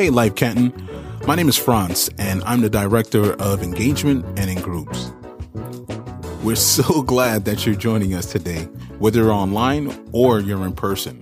[0.00, 0.72] Hey, Life Canton.
[1.26, 5.12] My name is Franz, and I'm the Director of Engagement and in Groups.
[6.42, 8.62] We're so glad that you're joining us today,
[8.98, 11.20] whether online or you're in person.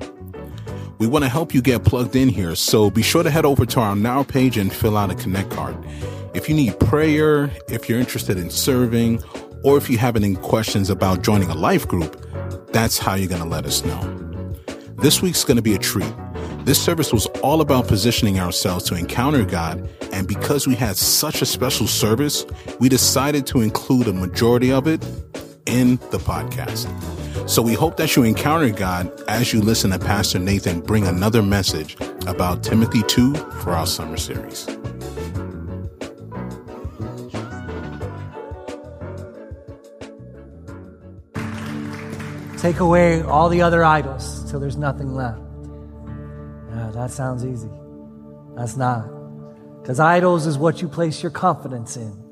[0.99, 3.67] We want to help you get plugged in here, so be sure to head over
[3.67, 5.77] to our Now page and fill out a Connect card.
[6.33, 9.25] If you need prayer, if you're interested in serving,
[9.65, 12.25] or if you have any questions about joining a life group,
[12.69, 14.01] that's how you're going to let us know.
[14.99, 16.15] This week's going to be a treat.
[16.69, 21.41] This service was all about positioning ourselves to encounter God, and because we had such
[21.41, 22.45] a special service,
[22.79, 25.03] we decided to include a majority of it
[25.65, 26.87] in the podcast.
[27.49, 31.43] So we hope that you encounter God as you listen to Pastor Nathan bring another
[31.43, 34.67] message about Timothy 2 for our summer series.
[42.61, 45.48] Take away all the other idols till there's nothing left.
[46.95, 47.71] That sounds easy.
[48.57, 49.09] That's not.
[49.81, 52.29] Because idols is what you place your confidence in.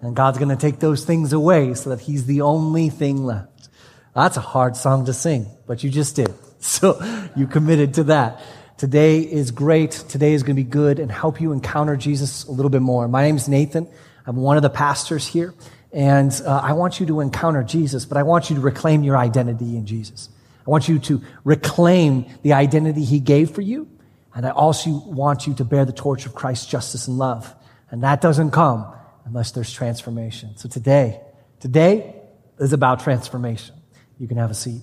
[0.00, 3.68] And God's going to take those things away so that He's the only thing left.
[4.14, 6.32] That's a hard song to sing, but you just did.
[6.64, 6.98] So
[7.36, 8.40] you committed to that.
[8.78, 9.90] Today is great.
[9.90, 13.06] Today is going to be good and help you encounter Jesus a little bit more.
[13.06, 13.86] My name is Nathan.
[14.26, 15.52] I'm one of the pastors here.
[15.92, 19.18] And uh, I want you to encounter Jesus, but I want you to reclaim your
[19.18, 20.30] identity in Jesus.
[20.66, 23.88] I want you to reclaim the identity he gave for you.
[24.34, 27.54] And I also want you to bear the torch of Christ's justice and love.
[27.90, 28.86] And that doesn't come
[29.24, 30.56] unless there's transformation.
[30.56, 31.20] So today,
[31.60, 32.16] today
[32.58, 33.74] is about transformation.
[34.18, 34.82] You can have a seat.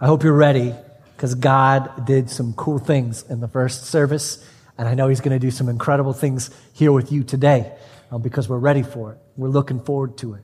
[0.00, 0.74] I hope you're ready
[1.16, 4.46] because God did some cool things in the first service.
[4.76, 7.72] And I know he's going to do some incredible things here with you today
[8.10, 9.18] uh, because we're ready for it.
[9.36, 10.42] We're looking forward to it.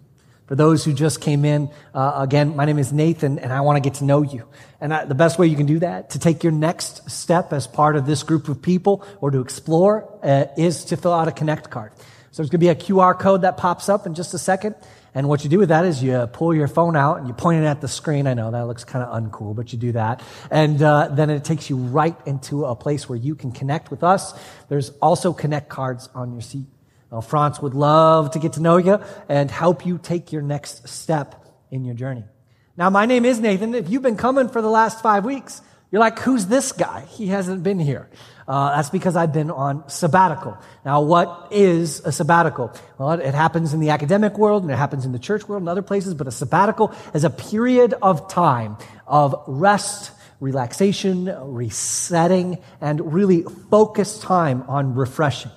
[0.48, 3.76] For those who just came in, uh, again, my name is Nathan, and I want
[3.76, 4.48] to get to know you.
[4.80, 7.66] And I, the best way you can do that, to take your next step as
[7.66, 11.32] part of this group of people or to explore, uh, is to fill out a
[11.32, 11.92] Connect card.
[12.30, 14.74] So there's going to be a QR code that pops up in just a second.
[15.14, 17.62] And what you do with that is you pull your phone out and you point
[17.62, 18.26] it at the screen.
[18.26, 20.22] I know that looks kind of uncool, but you do that.
[20.50, 24.02] And uh, then it takes you right into a place where you can connect with
[24.02, 24.32] us.
[24.70, 26.66] There's also Connect cards on your seat.
[27.10, 30.88] Well, Franz would love to get to know you and help you take your next
[30.88, 32.24] step in your journey.
[32.76, 33.74] Now, my name is Nathan.
[33.74, 37.06] If you've been coming for the last five weeks, you're like, who's this guy?
[37.08, 38.10] He hasn't been here.
[38.46, 40.56] Uh, that's because I've been on sabbatical.
[40.84, 42.72] Now, what is a sabbatical?
[42.98, 45.62] Well, it, it happens in the academic world and it happens in the church world
[45.62, 48.76] and other places, but a sabbatical is a period of time
[49.06, 55.50] of rest, relaxation, resetting, and really focused time on refreshing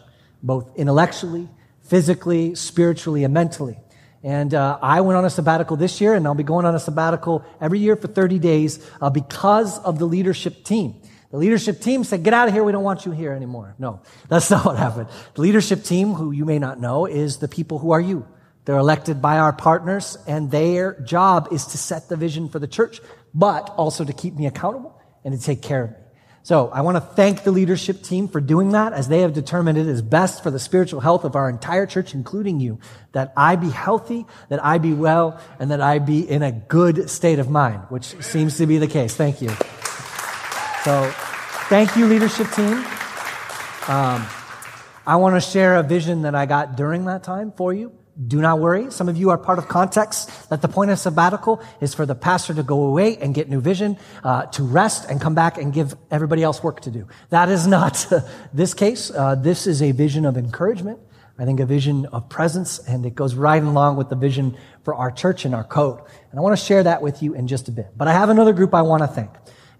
[0.43, 1.49] both intellectually,
[1.81, 3.77] physically, spiritually, and mentally.
[4.23, 6.79] And uh, I went on a sabbatical this year, and I'll be going on a
[6.79, 11.01] sabbatical every year for 30 days uh, because of the leadership team.
[11.31, 12.63] The leadership team said, get out of here.
[12.63, 13.75] We don't want you here anymore.
[13.79, 15.07] No, that's not what happened.
[15.33, 18.27] The leadership team, who you may not know, is the people who are you.
[18.65, 22.67] They're elected by our partners, and their job is to set the vision for the
[22.67, 22.99] church,
[23.33, 25.97] but also to keep me accountable and to take care of me.
[26.43, 29.77] So I want to thank the leadership team for doing that as they have determined
[29.77, 32.79] it is best for the spiritual health of our entire church, including you,
[33.11, 37.09] that I be healthy, that I be well, and that I be in a good
[37.09, 39.15] state of mind, which seems to be the case.
[39.15, 39.49] Thank you.
[40.83, 41.11] So
[41.69, 42.83] thank you, leadership team.
[43.87, 44.25] Um,
[45.05, 47.91] I want to share a vision that I got during that time for you.
[48.27, 48.91] Do not worry.
[48.91, 52.13] Some of you are part of context that the point of sabbatical is for the
[52.13, 55.73] pastor to go away and get new vision, uh, to rest and come back and
[55.73, 57.07] give everybody else work to do.
[57.29, 58.05] That is not
[58.53, 59.09] this case.
[59.09, 60.99] Uh, this is a vision of encouragement.
[61.39, 64.93] I think a vision of presence, and it goes right along with the vision for
[64.93, 66.01] our church and our code.
[66.29, 67.87] And I want to share that with you in just a bit.
[67.97, 69.31] But I have another group I want to thank.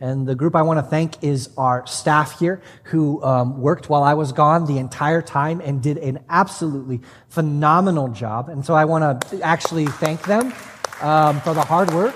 [0.02, 4.02] And the group I want to thank is our staff here who um, worked while
[4.02, 8.50] I was gone the entire time and did an absolutely phenomenal job.
[8.50, 10.54] And so I want to actually thank them
[11.02, 12.16] um, for the hard work.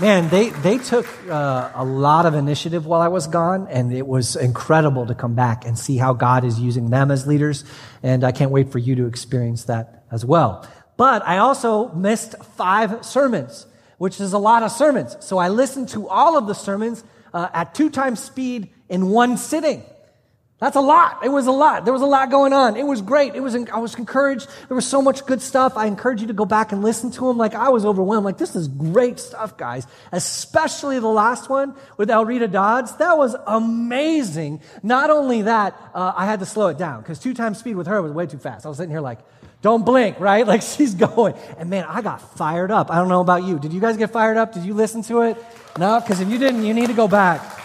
[0.00, 4.06] Man, they, they took uh, a lot of initiative while I was gone, and it
[4.06, 7.64] was incredible to come back and see how God is using them as leaders.
[8.02, 10.68] And I can't wait for you to experience that as well.
[10.96, 13.66] But I also missed five sermons
[13.98, 15.16] which is a lot of sermons.
[15.20, 17.04] So I listened to all of the sermons
[17.34, 19.84] uh, at two times speed in one sitting.
[20.60, 21.24] That's a lot.
[21.24, 21.84] It was a lot.
[21.84, 22.76] There was a lot going on.
[22.76, 23.36] It was great.
[23.36, 24.48] It was, I was encouraged.
[24.66, 25.76] There was so much good stuff.
[25.76, 27.38] I encourage you to go back and listen to them.
[27.38, 28.24] Like I was overwhelmed.
[28.24, 29.86] Like this is great stuff, guys.
[30.10, 32.96] Especially the last one with Elrita Dodds.
[32.96, 34.60] That was amazing.
[34.82, 37.86] Not only that, uh, I had to slow it down because two times speed with
[37.86, 38.66] her was way too fast.
[38.66, 39.20] I was sitting here like,
[39.60, 40.46] don't blink, right?
[40.48, 41.34] Like she's going.
[41.58, 42.90] And man, I got fired up.
[42.90, 43.58] I don't know about you.
[43.58, 44.54] Did you guys get fired up?
[44.54, 45.36] Did you listen to it?
[45.78, 46.00] No?
[46.00, 47.58] Because if you didn't, you need to go back.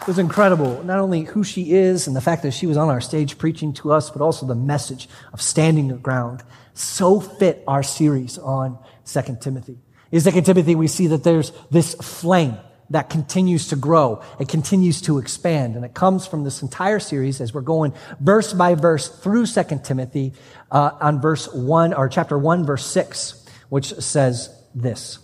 [0.00, 2.88] It was incredible, not only who she is and the fact that she was on
[2.88, 6.44] our stage preaching to us, but also the message of standing your ground.
[6.74, 9.78] So fit our series on 2 Timothy.
[10.12, 12.56] In 2 Timothy, we see that there's this flame
[12.90, 14.22] that continues to grow.
[14.38, 15.76] It continues to expand.
[15.76, 19.80] And it comes from this entire series as we're going verse by verse through 2
[19.82, 20.32] Timothy
[20.70, 25.18] uh, on verse 1 or chapter 1, verse 6, which says this.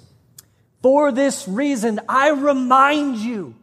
[0.82, 3.54] For this reason, I remind you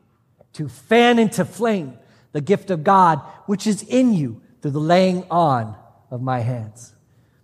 [0.53, 1.97] to fan into flame
[2.31, 5.75] the gift of God which is in you through the laying on
[6.11, 6.93] of my hands.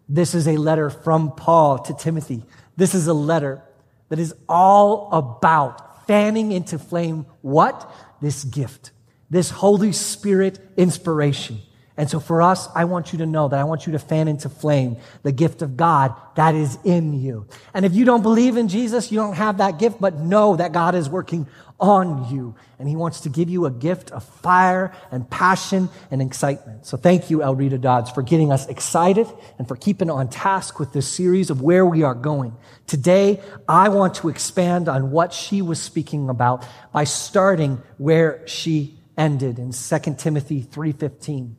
[0.08, 2.44] This is a letter from Paul to Timothy.
[2.78, 3.64] This is a letter
[4.10, 7.92] that is all about fanning into flame what?
[8.22, 8.92] This gift,
[9.30, 11.60] this Holy Spirit inspiration.
[11.98, 14.28] And so for us, I want you to know that I want you to fan
[14.28, 17.48] into flame the gift of God that is in you.
[17.74, 20.74] And if you don't believe in Jesus, you don't have that gift, but know that
[20.74, 21.48] God is working
[21.80, 22.56] on you.
[22.80, 26.86] And he wants to give you a gift of fire and passion and excitement.
[26.86, 29.28] So thank you, El Rita Dodds, for getting us excited
[29.58, 32.58] and for keeping on task with this series of where we are going.
[32.88, 38.98] Today, I want to expand on what she was speaking about by starting where she
[39.18, 41.56] ended in 2 Timothy 3.15.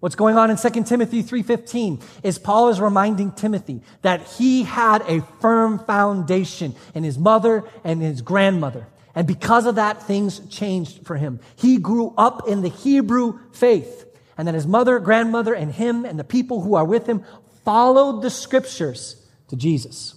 [0.00, 5.02] What's going on in 2 Timothy 3:15 is Paul is reminding Timothy that he had
[5.06, 8.86] a firm foundation in his mother and his grandmother.
[9.14, 11.40] And because of that, things changed for him.
[11.56, 14.06] He grew up in the Hebrew faith.
[14.38, 17.22] And then his mother, grandmother, and him and the people who are with him
[17.64, 19.16] followed the scriptures
[19.48, 20.14] to Jesus.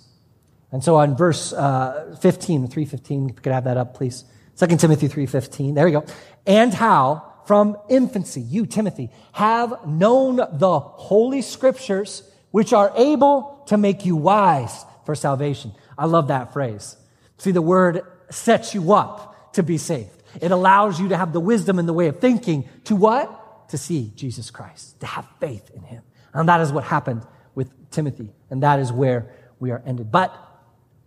[0.71, 4.23] And so on verse uh, 15, 315, if you could have that up, please.
[4.57, 6.05] 2 Timothy 3.15, there we go.
[6.45, 13.77] And how, from infancy, you, Timothy, have known the holy scriptures, which are able to
[13.77, 15.73] make you wise for salvation.
[15.97, 16.95] I love that phrase.
[17.37, 20.23] See, the word sets you up to be saved.
[20.41, 23.69] It allows you to have the wisdom and the way of thinking to what?
[23.69, 26.03] To see Jesus Christ, to have faith in him.
[26.33, 27.23] And that is what happened
[27.53, 28.29] with Timothy.
[28.49, 30.11] And that is where we are ended.
[30.11, 30.35] But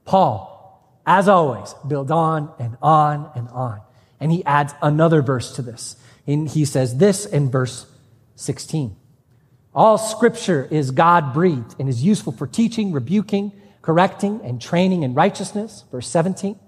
[0.04, 3.80] Paul, as always, builds on and on and on.
[4.20, 5.96] And he adds another verse to this.
[6.26, 7.86] And he says this in verse
[8.36, 8.96] 16.
[9.74, 13.52] All scripture is God breathed and is useful for teaching, rebuking,
[13.82, 15.84] correcting, and training in righteousness.
[15.90, 16.58] Verse 17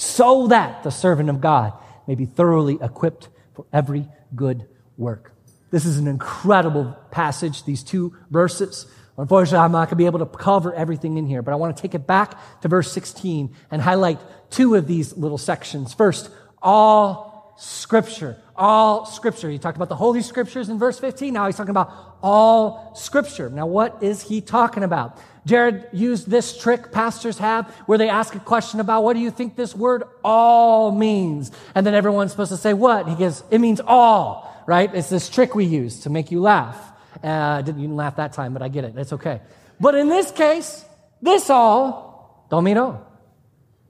[0.00, 1.74] so that the servant of God
[2.06, 4.66] may be thoroughly equipped for every good
[4.96, 5.32] work.
[5.70, 8.86] This is an incredible passage, these two verses.
[9.18, 11.76] Unfortunately, I'm not going to be able to cover everything in here, but I want
[11.76, 15.92] to take it back to verse 16 and highlight two of these little sections.
[15.92, 16.30] First,
[16.62, 18.38] all scripture.
[18.60, 19.48] All scripture.
[19.48, 21.32] He talked about the Holy Scriptures in verse 15.
[21.32, 23.48] Now he's talking about all scripture.
[23.48, 25.18] Now, what is he talking about?
[25.46, 29.30] Jared used this trick pastors have where they ask a question about what do you
[29.30, 31.50] think this word all means?
[31.74, 33.08] And then everyone's supposed to say what?
[33.08, 34.94] He goes, it means all, right?
[34.94, 36.76] It's this trick we use to make you laugh.
[37.24, 38.92] Uh, didn't even laugh that time, but I get it.
[38.94, 39.40] It's okay.
[39.80, 40.84] But in this case,
[41.22, 43.06] this all don't mean all.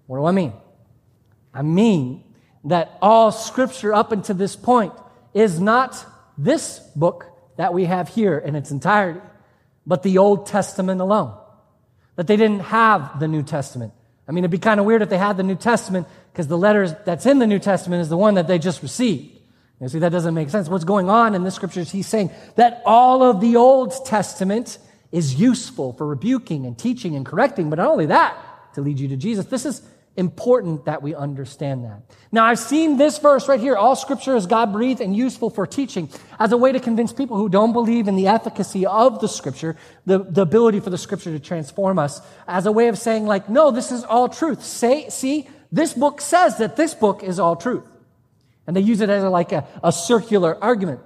[0.06, 0.52] What do I mean?
[1.52, 2.23] I mean
[2.65, 4.93] that all scripture up until this point
[5.35, 6.05] is not
[6.37, 7.27] this book
[7.57, 9.21] that we have here in its entirety,
[9.87, 11.35] but the Old Testament alone
[12.17, 13.93] that they didn't have the New Testament.
[14.29, 16.59] I mean, it'd be kind of weird if they had the New Testament because the
[16.59, 19.38] letters that's in the New Testament is the one that they just received.
[19.81, 20.69] You see, that doesn't make sense.
[20.69, 21.90] What's going on in the scriptures?
[21.90, 24.79] He's saying that all of the Old Testament
[25.11, 28.37] is useful for rebuking and teaching and correcting, but not only that,
[28.75, 29.47] to lead you to Jesus.
[29.47, 29.83] This is
[30.21, 32.03] important that we understand that.
[32.31, 33.75] Now, I've seen this verse right here.
[33.75, 36.09] All scripture is God breathed and useful for teaching
[36.39, 39.77] as a way to convince people who don't believe in the efficacy of the scripture,
[40.07, 43.49] the, the ability for the scripture to transform us, as a way of saying, like,
[43.49, 44.62] no, this is all truth.
[44.62, 47.85] Say, see, this book says that this book is all truth.
[48.67, 51.00] And they use it as a, like a, a circular argument.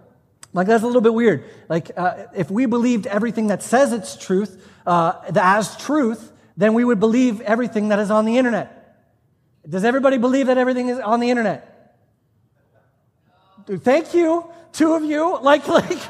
[0.53, 1.45] Like, that's a little bit weird.
[1.69, 6.85] Like, uh, if we believed everything that says it's truth, uh, as truth, then we
[6.85, 8.74] would believe everything that is on the internet.
[9.69, 11.97] Does everybody believe that everything is on the internet?
[13.67, 15.39] Thank you, two of you.
[15.43, 16.01] Like, like,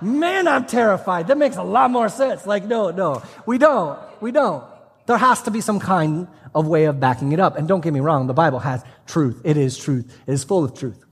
[0.00, 1.28] man, I'm terrified.
[1.28, 2.46] That makes a lot more sense.
[2.46, 3.98] Like, no, no, we don't.
[4.20, 4.64] We don't.
[5.06, 7.56] There has to be some kind of way of backing it up.
[7.56, 9.40] And don't get me wrong, the Bible has truth.
[9.44, 10.16] It is truth.
[10.26, 11.04] It is full of truth.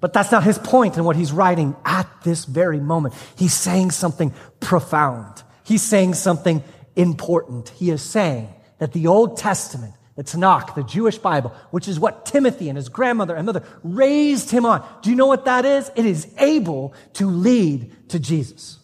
[0.00, 3.14] But that's not his point in what he's writing at this very moment.
[3.36, 5.42] He's saying something profound.
[5.64, 6.62] He's saying something
[6.96, 7.70] important.
[7.70, 8.48] He is saying
[8.78, 12.88] that the Old Testament the Tanakh, the Jewish Bible, which is what Timothy and his
[12.88, 14.86] grandmother and mother raised him on.
[15.02, 15.90] Do you know what that is?
[15.94, 18.78] It is able to lead to Jesus.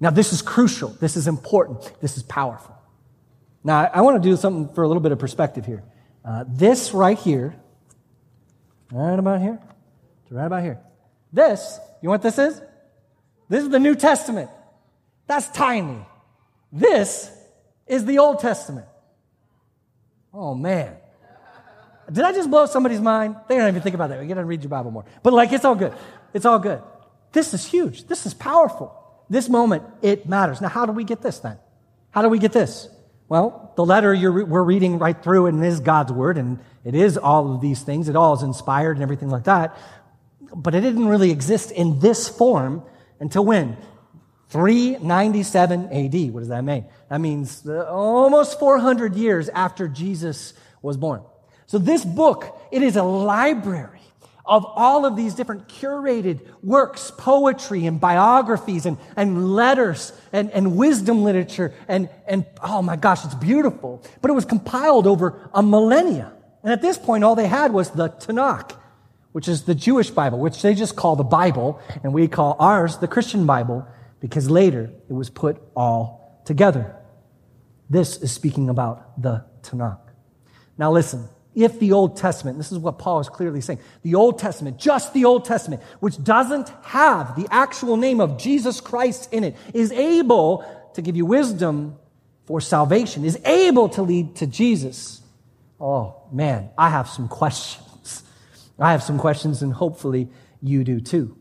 [0.00, 0.90] Now, this is crucial.
[0.90, 1.92] This is important.
[2.00, 2.76] This is powerful.
[3.64, 5.82] Now, I want to do something for a little bit of perspective here.
[6.24, 7.56] Uh, this right here,
[8.92, 9.58] right about here,
[10.30, 10.78] right about here.
[11.32, 12.60] This, you know what this is?
[13.48, 14.50] This is the New Testament.
[15.26, 16.06] That's tiny.
[16.70, 17.30] This
[17.86, 18.86] is the Old Testament.
[20.38, 20.94] Oh man.
[22.12, 23.34] Did I just blow somebody's mind?
[23.48, 24.22] They don't even think about that.
[24.22, 25.04] You gotta read your Bible more.
[25.24, 25.92] But like, it's all good.
[26.32, 26.80] It's all good.
[27.32, 28.06] This is huge.
[28.06, 28.94] This is powerful.
[29.28, 30.60] This moment, it matters.
[30.60, 31.58] Now, how do we get this then?
[32.12, 32.88] How do we get this?
[33.28, 37.54] Well, the letter we're reading right through and is God's word and it is all
[37.54, 38.08] of these things.
[38.08, 39.76] It all is inspired and everything like that.
[40.54, 42.84] But it didn't really exist in this form
[43.18, 43.76] until when?
[44.48, 46.32] 397 AD.
[46.32, 46.86] What does that mean?
[47.10, 51.22] That means uh, almost 400 years after Jesus was born.
[51.66, 54.00] So this book, it is a library
[54.46, 60.76] of all of these different curated works, poetry and biographies and, and letters and, and
[60.76, 61.74] wisdom literature.
[61.86, 64.02] And, and oh my gosh, it's beautiful.
[64.22, 66.32] But it was compiled over a millennia.
[66.62, 68.72] And at this point, all they had was the Tanakh,
[69.32, 71.78] which is the Jewish Bible, which they just call the Bible.
[72.02, 73.86] And we call ours the Christian Bible
[74.20, 76.94] because later it was put all together.
[77.90, 80.00] This is speaking about the Tanakh.
[80.76, 84.38] Now listen, if the Old Testament, this is what Paul is clearly saying, the Old
[84.38, 89.44] Testament, just the Old Testament, which doesn't have the actual name of Jesus Christ in
[89.44, 91.96] it, is able to give you wisdom
[92.46, 95.20] for salvation, is able to lead to Jesus.
[95.80, 98.22] Oh man, I have some questions.
[98.78, 100.28] I have some questions and hopefully
[100.62, 101.36] you do too.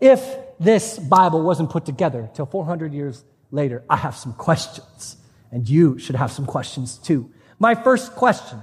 [0.00, 0.22] If
[0.62, 5.16] this Bible wasn't put together till 400 years later, I have some questions
[5.50, 7.30] and you should have some questions too.
[7.58, 8.58] My first question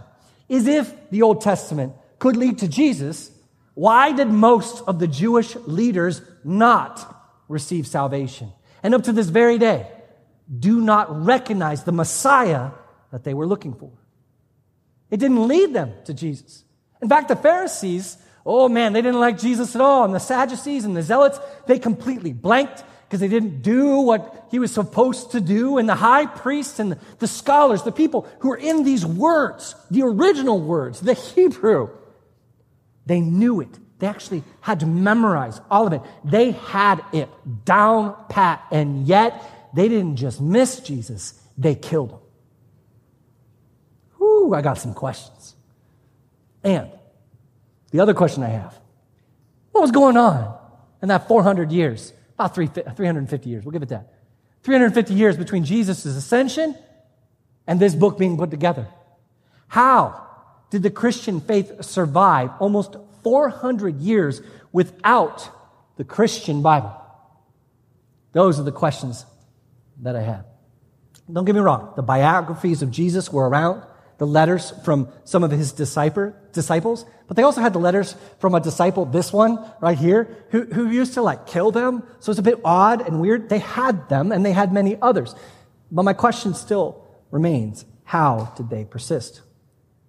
[0.50, 3.32] is if the Old Testament could lead to Jesus,
[3.75, 7.15] why did most of the Jewish leaders not
[7.48, 8.51] receive salvation?
[8.84, 9.88] And up to this very day,
[10.60, 12.72] do not recognize the Messiah
[13.12, 13.91] that they were looking for.
[15.12, 16.63] It didn't lead them to Jesus.
[17.01, 18.18] In fact, the Pharisees,
[18.50, 20.03] oh man, they didn't like Jesus at all.
[20.06, 24.58] And the Sadducees and the Zealots, they completely blanked because they didn't do what he
[24.58, 25.77] was supposed to do.
[25.77, 30.01] And the high priests and the scholars, the people who are in these words, the
[30.01, 31.89] original words, the Hebrew,
[33.06, 33.70] they knew it.
[34.00, 36.01] They actually had to memorize all of it.
[36.24, 37.29] They had it
[37.65, 38.65] down pat.
[38.72, 39.44] And yet
[39.75, 42.20] they didn't just miss Jesus, they killed him.
[44.20, 45.56] Whoo, I got some questions.
[46.63, 46.89] And
[47.91, 48.79] the other question I have
[49.72, 50.58] what was going on
[51.01, 53.65] in that 400 years about three, 350 years.
[53.65, 54.13] We'll give it that.
[54.63, 56.74] 350 years between Jesus' ascension
[57.67, 58.88] and this book being put together.
[59.67, 60.25] How
[60.69, 64.41] did the Christian faith survive almost 400 years
[64.72, 65.50] without
[65.98, 66.96] the Christian Bible?
[68.31, 69.25] Those are the questions
[70.01, 70.46] that I have.
[71.31, 73.84] Don't get me wrong, the biographies of Jesus were around
[74.20, 78.60] the letters from some of his disciples, but they also had the letters from a
[78.60, 82.04] disciple, this one right here, who, who used to like kill them.
[82.20, 83.50] So it's a bit odd and weird.
[83.50, 85.34] They had them and they had many others.
[85.92, 89.42] But my question still remains, how did they persist?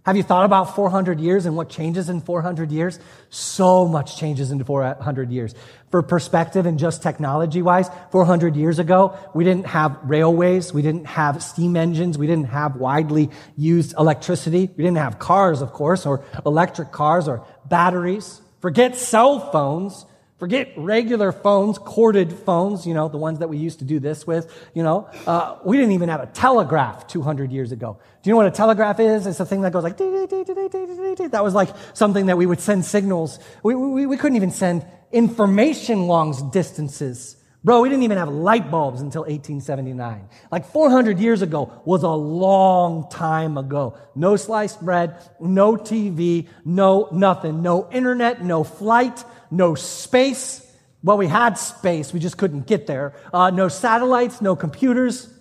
[0.07, 2.99] Have you thought about 400 years and what changes in 400 years?
[3.29, 5.55] So much changes in 400 years.
[5.91, 10.73] For perspective and just technology wise, 400 years ago, we didn't have railways.
[10.73, 12.17] We didn't have steam engines.
[12.17, 14.71] We didn't have widely used electricity.
[14.75, 18.41] We didn't have cars, of course, or electric cars or batteries.
[18.61, 20.07] Forget cell phones.
[20.41, 24.27] Forget regular phones, corded phones, you know, the ones that we used to do this
[24.27, 25.11] with, you know.
[25.27, 27.99] Uh, we didn't even have a telegraph 200 years ago.
[28.23, 29.27] Do you know what a telegraph is?
[29.27, 33.39] It's a thing that goes like, that was like something that we would send signals.
[33.63, 37.37] We, we, we couldn't even send information long distances.
[37.63, 40.31] Bro, we didn't even have light bulbs until 1879.
[40.51, 43.99] Like 400 years ago was a long time ago.
[44.15, 50.67] No sliced bread, no TV, no nothing, no internet, no flight, no space.
[51.03, 53.15] Well, we had space, we just couldn't get there.
[53.33, 55.33] Uh, no satellites, no computers.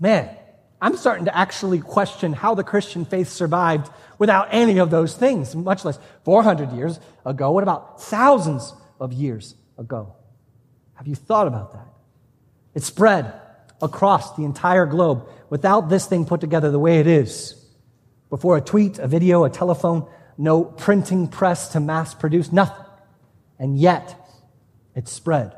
[0.00, 0.36] Man,
[0.80, 5.54] I'm starting to actually question how the Christian faith survived without any of those things,
[5.54, 7.52] much less 400 years ago.
[7.52, 10.14] What about thousands of years ago?
[10.94, 11.86] Have you thought about that?
[12.74, 13.32] It spread
[13.80, 17.60] across the entire globe without this thing put together the way it is.
[18.30, 22.83] Before a tweet, a video, a telephone, no printing press to mass produce, nothing.
[23.64, 24.14] And yet,
[24.94, 25.54] it spread.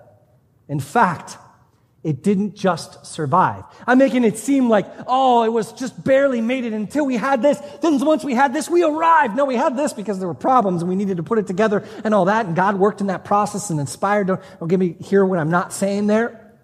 [0.69, 1.39] In fact,
[2.05, 3.65] it didn't just survive.
[3.85, 7.43] I'm making it seem like, oh, it was just barely made it until we had
[7.43, 7.59] this.
[7.83, 9.35] Then once we had this, we arrived.
[9.35, 11.83] No, we had this because there were problems and we needed to put it together
[12.05, 12.47] and all that.
[12.47, 14.29] And God worked in that process and inspired.
[14.29, 16.55] Don't, don't get me hear what I'm not saying there.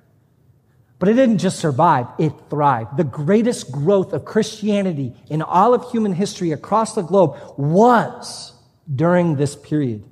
[1.00, 2.96] But it didn't just survive, it thrived.
[2.96, 8.52] The greatest growth of Christianity in all of human history across the globe was
[8.94, 10.04] during this period.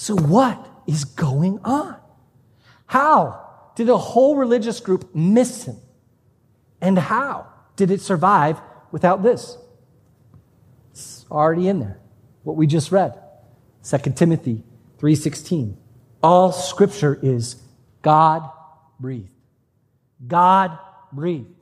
[0.00, 1.94] So what is going on?
[2.86, 5.76] How did a whole religious group miss him?
[6.80, 8.58] And how did it survive
[8.92, 9.58] without this?
[10.92, 12.00] It's already in there.
[12.44, 13.12] What we just read.
[13.82, 14.64] 2 Timothy
[14.96, 15.76] 3:16.
[16.22, 17.56] All scripture is
[18.00, 18.48] God
[18.98, 19.28] breathed.
[20.26, 20.78] God
[21.12, 21.52] breathed.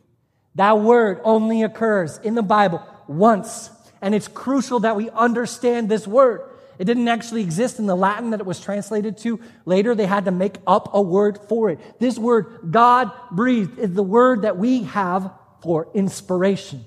[0.54, 6.06] That word only occurs in the Bible once, and it's crucial that we understand this
[6.06, 6.42] word.
[6.78, 9.40] It didn't actually exist in the Latin that it was translated to.
[9.64, 11.80] Later, they had to make up a word for it.
[11.98, 15.32] This word, God breathed, is the word that we have
[15.62, 16.84] for inspiration.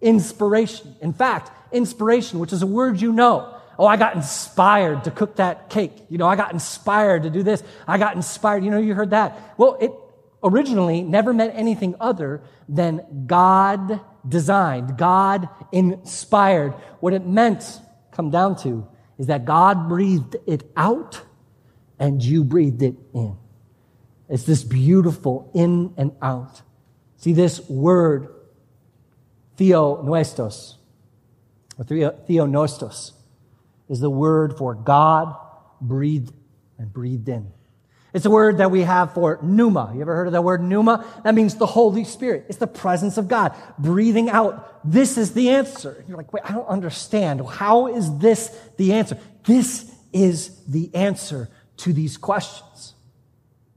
[0.00, 0.96] Inspiration.
[1.00, 3.56] In fact, inspiration, which is a word you know.
[3.78, 5.92] Oh, I got inspired to cook that cake.
[6.08, 7.62] You know, I got inspired to do this.
[7.86, 8.64] I got inspired.
[8.64, 9.54] You know, you heard that.
[9.56, 9.92] Well, it
[10.42, 16.72] originally never meant anything other than God designed, God inspired.
[17.00, 17.64] What it meant,
[18.12, 18.86] come down to,
[19.20, 21.20] is that God breathed it out
[21.98, 23.36] and you breathed it in.
[24.30, 26.62] It's this beautiful in and out.
[27.18, 28.28] See, this word,
[29.58, 30.76] theo theopneustos,
[31.76, 33.12] or theopneustos,
[33.90, 35.36] is the word for God
[35.82, 36.32] breathed
[36.78, 37.52] and breathed in.
[38.12, 39.92] It's a word that we have for pneuma.
[39.94, 41.04] You ever heard of that word pneuma?
[41.22, 42.46] That means the Holy Spirit.
[42.48, 44.80] It's the presence of God breathing out.
[44.84, 46.04] This is the answer.
[46.08, 47.46] You're like, wait, I don't understand.
[47.46, 49.16] How is this the answer?
[49.44, 51.48] This is the answer
[51.78, 52.94] to these questions.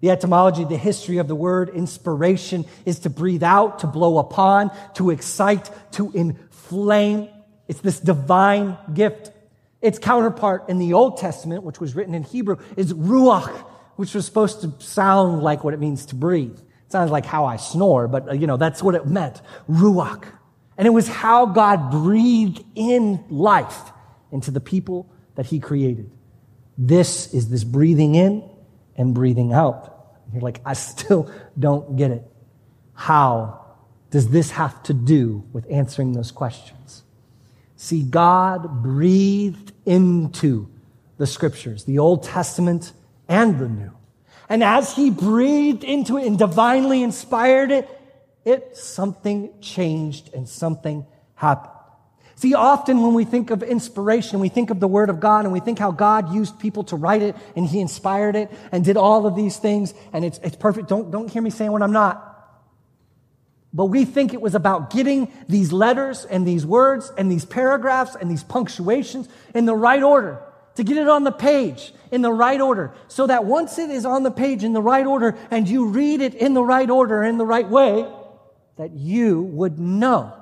[0.01, 4.71] The etymology, the history of the word inspiration is to breathe out, to blow upon,
[4.95, 7.29] to excite, to inflame.
[7.67, 9.31] It's this divine gift.
[9.81, 14.25] Its counterpart in the Old Testament, which was written in Hebrew, is ruach which was
[14.25, 16.57] supposed to sound like what it means to breathe.
[16.57, 19.41] It sounds like how I snore, but uh, you know, that's what it meant.
[19.69, 20.25] Ruach.
[20.77, 23.91] And it was how God breathed in life
[24.31, 26.09] into the people that he created.
[26.77, 28.49] This is this breathing in
[28.95, 29.89] and breathing out.
[30.31, 32.23] You're like, I still don't get it.
[32.93, 33.63] How
[34.09, 37.03] does this have to do with answering those questions?
[37.75, 40.69] See, God breathed into
[41.17, 42.93] the scriptures, the Old Testament
[43.33, 43.91] and the new.
[44.47, 47.89] And as he breathed into it and divinely inspired it,
[48.45, 51.71] it something changed and something happened.
[52.35, 55.53] See, often when we think of inspiration, we think of the Word of God and
[55.53, 58.97] we think how God used people to write it and He inspired it and did
[58.97, 60.87] all of these things and it's, it's perfect.
[60.87, 62.29] Don't, don't hear me saying what I'm not.
[63.73, 68.15] But we think it was about getting these letters and these words and these paragraphs
[68.15, 70.39] and these punctuations in the right order
[70.75, 74.05] to get it on the page in the right order so that once it is
[74.05, 77.23] on the page in the right order and you read it in the right order,
[77.23, 78.05] in the right way,
[78.77, 80.33] that you would know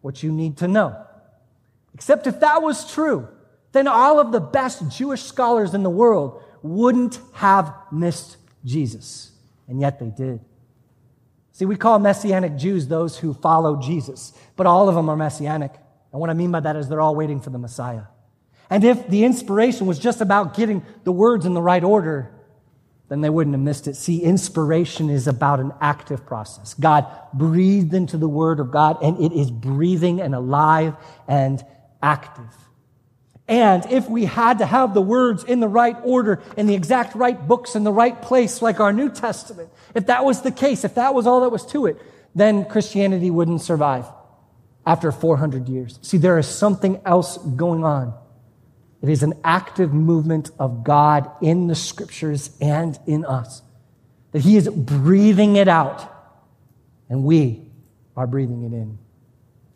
[0.00, 0.96] what you need to know.
[1.94, 3.28] Except if that was true,
[3.72, 9.32] then all of the best Jewish scholars in the world wouldn't have missed Jesus.
[9.68, 10.40] And yet they did.
[11.52, 15.72] See, we call Messianic Jews those who follow Jesus, but all of them are Messianic.
[16.12, 18.02] And what I mean by that is they're all waiting for the Messiah.
[18.70, 22.30] And if the inspiration was just about getting the words in the right order,
[23.08, 23.96] then they wouldn't have missed it.
[23.96, 26.74] See, inspiration is about an active process.
[26.74, 30.94] God breathed into the Word of God, and it is breathing and alive
[31.26, 31.64] and
[32.02, 32.54] active.
[33.48, 37.14] And if we had to have the words in the right order, in the exact
[37.14, 40.84] right books, in the right place, like our New Testament, if that was the case,
[40.84, 41.96] if that was all that was to it,
[42.34, 44.04] then Christianity wouldn't survive
[44.86, 45.98] after 400 years.
[46.02, 48.12] See, there is something else going on
[49.02, 53.62] it is an active movement of God in the scriptures and in us.
[54.32, 56.10] That He is breathing it out,
[57.08, 57.70] and we
[58.16, 58.98] are breathing it in.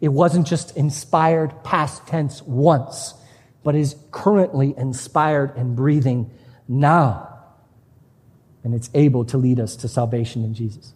[0.01, 3.15] It wasn't just inspired past tense once,
[3.63, 6.31] but is currently inspired and breathing
[6.67, 7.29] now.
[8.65, 10.95] And it's able to lead us to salvation in Jesus.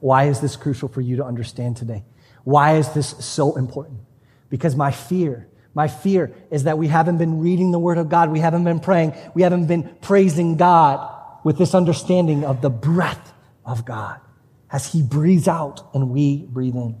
[0.00, 2.04] Why is this crucial for you to understand today?
[2.42, 4.00] Why is this so important?
[4.48, 8.30] Because my fear my fear is that we haven't been reading the Word of God.
[8.30, 9.14] We haven't been praying.
[9.34, 13.32] We haven't been praising God with this understanding of the breath
[13.64, 14.20] of God
[14.70, 16.96] as He breathes out and we breathe in.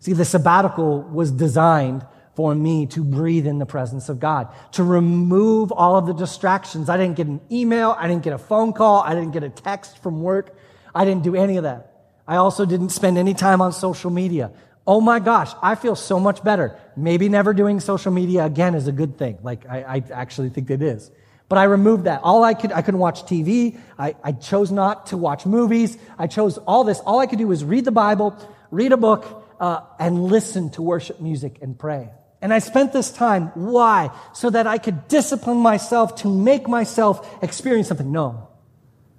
[0.00, 4.82] See, the sabbatical was designed for me to breathe in the presence of God, to
[4.82, 6.88] remove all of the distractions.
[6.88, 7.94] I didn't get an email.
[7.98, 9.02] I didn't get a phone call.
[9.02, 10.56] I didn't get a text from work.
[10.94, 11.86] I didn't do any of that.
[12.26, 14.52] I also didn't spend any time on social media
[14.90, 16.76] oh my gosh, I feel so much better.
[16.96, 19.38] Maybe never doing social media again is a good thing.
[19.40, 21.12] Like, I, I actually think it is.
[21.48, 22.22] But I removed that.
[22.24, 23.78] All I could, I couldn't watch TV.
[23.96, 25.96] I, I chose not to watch movies.
[26.18, 26.98] I chose all this.
[27.06, 28.36] All I could do was read the Bible,
[28.72, 32.10] read a book, uh, and listen to worship music and pray.
[32.42, 33.52] And I spent this time.
[33.54, 34.10] Why?
[34.32, 38.10] So that I could discipline myself to make myself experience something.
[38.10, 38.48] No.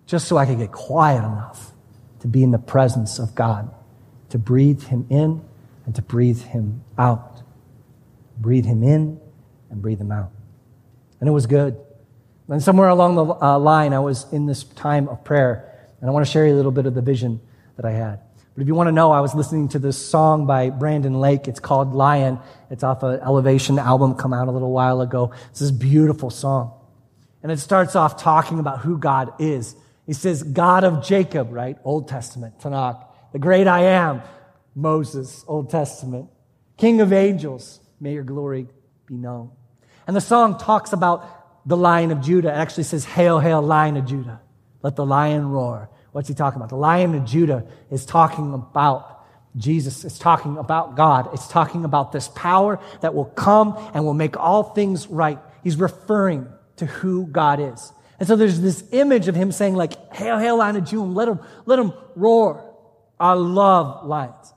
[0.06, 1.72] Just so I could get quiet enough
[2.20, 3.74] to be in the presence of God,
[4.32, 5.46] to breathe Him in
[5.86, 7.42] and to breathe Him out.
[8.38, 9.20] Breathe Him in
[9.70, 10.32] and breathe Him out.
[11.20, 11.78] And it was good.
[12.50, 16.14] And somewhere along the uh, line, I was in this time of prayer, and I
[16.14, 17.40] want to share you a little bit of the vision
[17.78, 18.20] that I had.
[18.54, 21.48] But if you want to know, I was listening to this song by Brandon Lake.
[21.48, 22.40] It's called Lion.
[22.70, 25.32] It's off an Elevation album come out a little while ago.
[25.52, 26.74] It's this beautiful song.
[27.42, 29.76] And it starts off talking about who God is.
[30.06, 31.78] He says, God of Jacob, right?
[31.86, 33.06] Old Testament, Tanakh.
[33.32, 34.22] The great I am,
[34.76, 36.30] Moses, Old Testament.
[36.78, 38.68] King of angels, may your glory
[39.06, 39.52] be known.
[40.08, 42.50] And the song talks about the lion of Judah.
[42.50, 44.42] It actually says, Hail, hail, lion of Judah.
[44.82, 45.90] Let the lion roar.
[46.12, 46.70] What's he talking about?
[46.70, 49.24] The lion of Judah is talking about
[49.56, 50.04] Jesus.
[50.04, 51.30] It's talking about God.
[51.34, 55.40] It's talking about this power that will come and will make all things right.
[55.64, 57.94] He's referring to who God is.
[58.20, 61.28] And so there's this image of him saying like, hail, hail, lion of Judah, let
[61.28, 62.68] him, let him roar.
[63.20, 64.54] I love lions.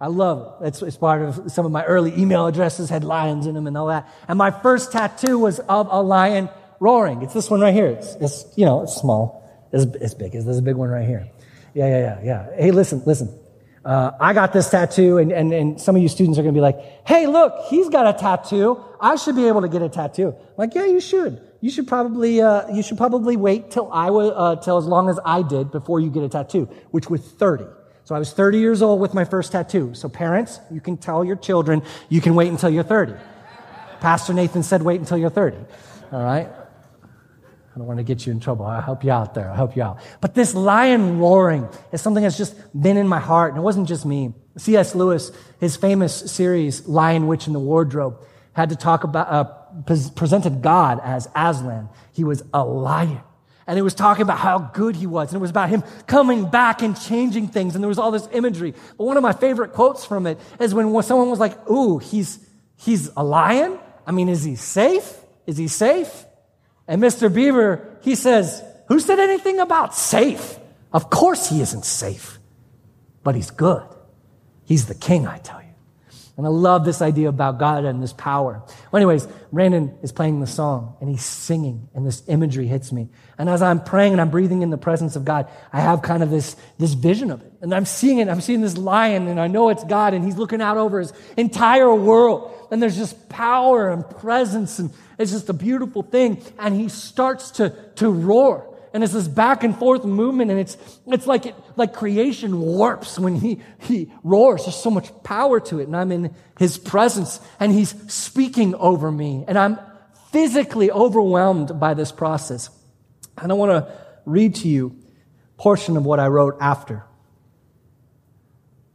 [0.00, 0.68] I love it.
[0.68, 3.76] It's, it's part of some of my early email addresses had lions in them and
[3.76, 4.08] all that.
[4.28, 7.22] And my first tattoo was of a lion roaring.
[7.22, 7.88] It's this one right here.
[7.88, 9.44] It's, it's you know, it's small.
[9.72, 10.32] It's, it's big.
[10.32, 11.28] There's a big one right here.
[11.74, 12.56] Yeah, yeah, yeah, yeah.
[12.56, 13.36] Hey, listen, listen.
[13.84, 16.58] Uh, I got this tattoo, and, and, and some of you students are going to
[16.58, 18.82] be like, hey, look, he's got a tattoo.
[19.00, 20.28] I should be able to get a tattoo.
[20.28, 21.40] I'm like, yeah, you should.
[21.60, 25.18] You should probably, uh, you should probably wait till I uh, till as long as
[25.24, 27.64] I did before you get a tattoo, which was 30.
[28.08, 29.92] So I was 30 years old with my first tattoo.
[29.92, 33.12] So parents, you can tell your children, you can wait until you're 30.
[34.00, 35.58] Pastor Nathan said, wait until you're 30.
[36.12, 36.48] All right?
[36.48, 38.64] I don't want to get you in trouble.
[38.64, 39.50] I'll help you out there.
[39.50, 39.98] I'll help you out.
[40.22, 43.52] But this lion roaring is something that's just been in my heart.
[43.52, 44.32] And it wasn't just me.
[44.56, 44.94] C.S.
[44.94, 49.44] Lewis, his famous series, Lion, Witch, and the Wardrobe, had to talk about, uh,
[50.14, 51.90] presented God as Aslan.
[52.14, 53.20] He was a lion.
[53.68, 55.28] And it was talking about how good he was.
[55.28, 57.74] And it was about him coming back and changing things.
[57.74, 58.72] And there was all this imagery.
[58.96, 62.40] But one of my favorite quotes from it is when someone was like, ooh, he's,
[62.76, 63.78] he's a lion?
[64.06, 65.12] I mean, is he safe?
[65.46, 66.24] Is he safe?
[66.88, 67.32] And Mr.
[67.32, 70.58] Beaver, he says, Who said anything about safe?
[70.90, 72.38] Of course he isn't safe,
[73.22, 73.82] but he's good.
[74.64, 75.67] He's the king, I tell you.
[76.38, 78.62] And I love this idea about God and this power.
[78.92, 83.08] Well, anyways, Brandon is playing the song and he's singing and this imagery hits me.
[83.38, 86.22] And as I'm praying and I'm breathing in the presence of God, I have kind
[86.22, 87.52] of this, this vision of it.
[87.60, 88.28] And I'm seeing it.
[88.28, 91.12] I'm seeing this lion and I know it's God and he's looking out over his
[91.36, 92.54] entire world.
[92.70, 96.40] And there's just power and presence and it's just a beautiful thing.
[96.56, 98.67] And he starts to, to roar.
[98.98, 103.16] And it's this back and forth movement, and it's, it's like, it, like creation warps
[103.16, 104.64] when he, he roars.
[104.64, 105.84] There's so much power to it.
[105.84, 109.44] And I'm in his presence, and he's speaking over me.
[109.46, 109.78] And I'm
[110.32, 112.70] physically overwhelmed by this process.
[113.40, 113.92] And I want to
[114.24, 114.96] read to you
[115.56, 117.04] a portion of what I wrote after.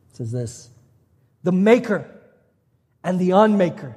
[0.09, 0.69] It says this
[1.43, 2.13] The maker
[3.05, 3.95] and the unmaker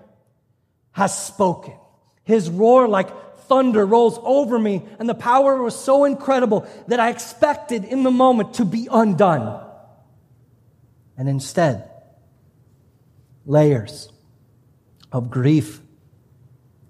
[0.92, 1.74] has spoken.
[2.22, 3.08] His roar like
[3.48, 8.10] thunder rolls over me, and the power was so incredible that I expected in the
[8.10, 9.64] moment to be undone.
[11.16, 11.90] And instead,
[13.44, 14.10] layers
[15.12, 15.80] of grief,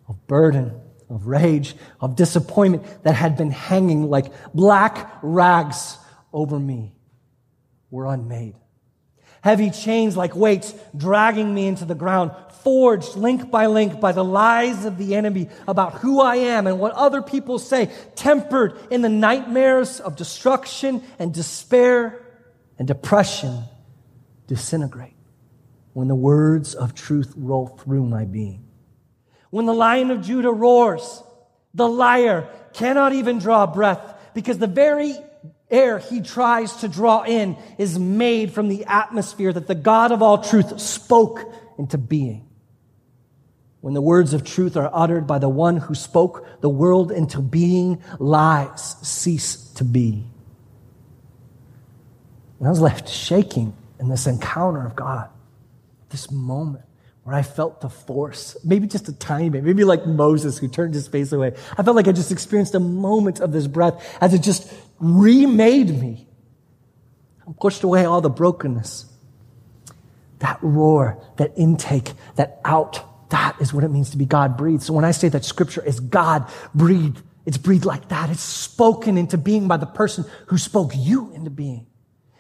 [0.09, 5.99] of burden, of rage, of disappointment that had been hanging like black rags
[6.33, 6.93] over me
[7.91, 8.57] were unmade.
[9.43, 12.33] Heavy chains like weights dragging me into the ground,
[12.67, 16.81] forged link by link by the lies of the enemy about who I am and
[16.81, 22.21] what other people say, tempered in the nightmares of destruction and despair
[22.77, 23.63] and depression,
[24.49, 25.15] disintegrate
[25.93, 28.67] when the words of truth roll through my being.
[29.51, 31.23] When the lion of Judah roars,
[31.73, 34.03] the liar cannot even draw breath
[34.35, 35.15] because the very
[35.71, 40.21] air he tries to draw in is made from the atmosphere that the God of
[40.21, 41.45] all truth spoke
[41.79, 42.46] into being.
[43.87, 47.41] When the words of truth are uttered by the one who spoke the world into
[47.41, 50.27] being, lies cease to be.
[52.59, 55.29] And I was left shaking in this encounter of God,
[56.09, 56.85] this moment
[57.23, 60.93] where I felt the force, maybe just a tiny bit, maybe like Moses who turned
[60.93, 61.55] his face away.
[61.79, 64.69] I felt like I just experienced a moment of this breath as it just
[64.99, 66.27] remade me
[67.47, 69.07] and pushed away all the brokenness.
[70.41, 74.83] That roar, that intake, that out that is what it means to be God breathed.
[74.83, 78.31] So when I say that scripture is God breathed, it's breathed like that.
[78.31, 81.87] It's spoken into being by the person who spoke you into being.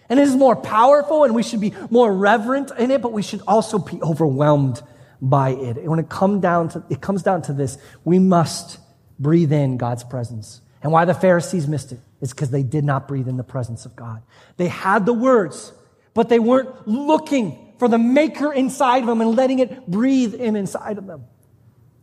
[0.09, 3.22] And it is more powerful and we should be more reverent in it, but we
[3.22, 4.83] should also be overwhelmed
[5.20, 5.79] by it.
[5.79, 8.79] And When it comes down to, it comes down to this, we must
[9.18, 10.61] breathe in God's presence.
[10.83, 13.87] And why the Pharisees missed it is because they did not breathe in the presence
[13.87, 14.22] of God.
[14.57, 15.72] They had the words,
[16.14, 20.57] but they weren't looking for the maker inside of them and letting it breathe in
[20.57, 21.25] inside of them.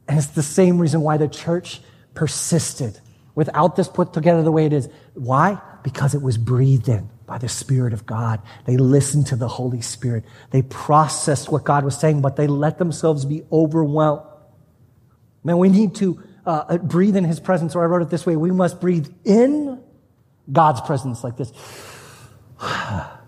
[0.08, 1.82] And it's the same reason why the church
[2.14, 3.00] persisted
[3.36, 4.90] without this put together the way it is.
[5.14, 5.60] Why?
[5.84, 8.42] Because it was breathed in by the Spirit of God.
[8.66, 10.26] They listened to the Holy Spirit.
[10.52, 14.24] They processed what God was saying, but they let themselves be overwhelmed.
[15.44, 18.36] Man, we need to uh, breathe in His presence, or I wrote it this way
[18.36, 19.82] we must breathe in
[20.52, 21.52] God's presence like this.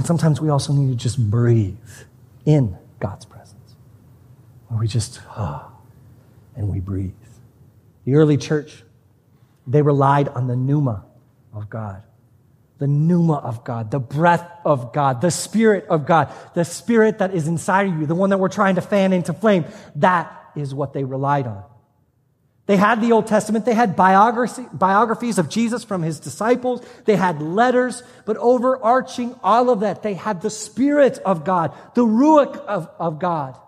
[0.00, 1.76] And sometimes we also need to just breathe
[2.46, 3.76] in God's presence,
[4.68, 5.70] where we just, ah,
[6.56, 7.12] and we breathe.
[8.06, 8.82] The early church,
[9.66, 11.04] they relied on the pneuma
[11.52, 12.02] of God.
[12.78, 17.34] The pneuma of God, the breath of God, the spirit of God, the spirit that
[17.34, 19.66] is inside of you, the one that we're trying to fan into flame.
[19.96, 21.62] That is what they relied on.
[22.70, 23.64] They had the Old Testament.
[23.64, 26.86] They had biographies of Jesus from his disciples.
[27.04, 32.06] They had letters, but overarching all of that, they had the Spirit of God, the
[32.06, 33.58] Ruach of, of God.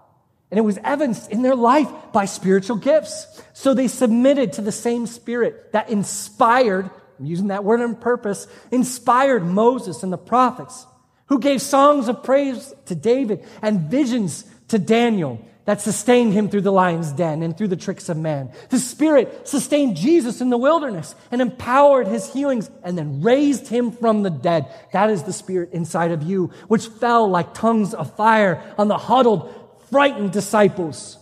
[0.52, 3.42] And it was evidenced in their life by spiritual gifts.
[3.54, 6.88] So they submitted to the same Spirit that inspired,
[7.18, 10.86] I'm using that word on purpose, inspired Moses and the prophets,
[11.26, 16.62] who gave songs of praise to David and visions to Daniel that sustained him through
[16.62, 18.50] the lion's den and through the tricks of man.
[18.70, 23.92] The Spirit sustained Jesus in the wilderness and empowered his healings and then raised him
[23.92, 24.66] from the dead.
[24.92, 28.98] That is the Spirit inside of you, which fell like tongues of fire on the
[28.98, 31.18] huddled, frightened disciples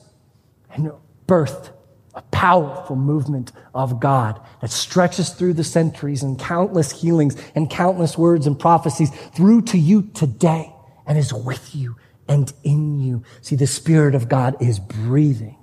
[0.72, 0.90] and
[1.26, 1.70] birthed
[2.14, 8.18] a powerful movement of God that stretches through the centuries and countless healings and countless
[8.18, 10.72] words and prophecies through to you today
[11.07, 11.96] and is with you
[12.31, 13.25] and in you.
[13.43, 15.57] See, the Spirit of God is breathing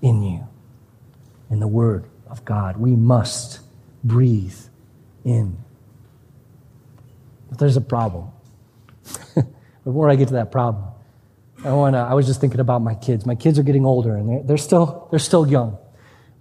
[0.00, 0.48] in you.
[1.50, 3.60] In the Word of God, we must
[4.02, 4.58] breathe
[5.22, 5.58] in.
[7.50, 8.30] But there's a problem.
[9.84, 10.86] Before I get to that problem,
[11.62, 13.26] I want to, I was just thinking about my kids.
[13.26, 15.76] My kids are getting older and they're, they're still, they're still young.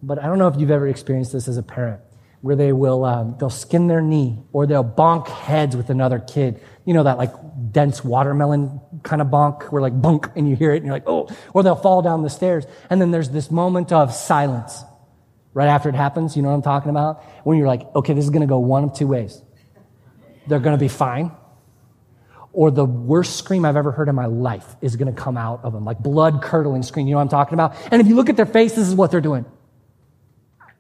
[0.02, 2.02] But I don't know if you've ever experienced this as a parent
[2.45, 6.62] where they will um, they'll skin their knee or they'll bonk heads with another kid.
[6.86, 7.34] You know that like
[7.71, 11.08] dense watermelon kind of bonk where like bunk and you hear it and you're like
[11.08, 12.63] oh or they'll fall down the stairs.
[12.91, 14.84] And then there's this moment of silence
[15.55, 16.36] right after it happens.
[16.36, 17.23] You know what i'm talking about?
[17.45, 19.41] When you're like okay this is to go one of two ways.
[20.45, 21.31] They're to be fine
[22.53, 25.73] or the worst scream I've ever heard in my life is to come out of
[25.73, 27.08] them, like blood curdling scream.
[27.08, 27.75] You know what I'm talking about?
[27.91, 29.45] And if you look at their face, this is what they're doing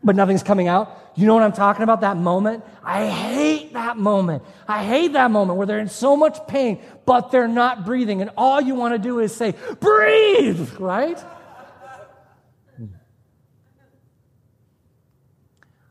[0.05, 1.11] but nothing's coming out.
[1.15, 2.01] You know what I'm talking about?
[2.01, 2.63] That moment?
[2.83, 4.43] I hate that moment.
[4.67, 8.21] I hate that moment where they're in so much pain, but they're not breathing.
[8.21, 11.17] And all you want to do is say, breathe, right?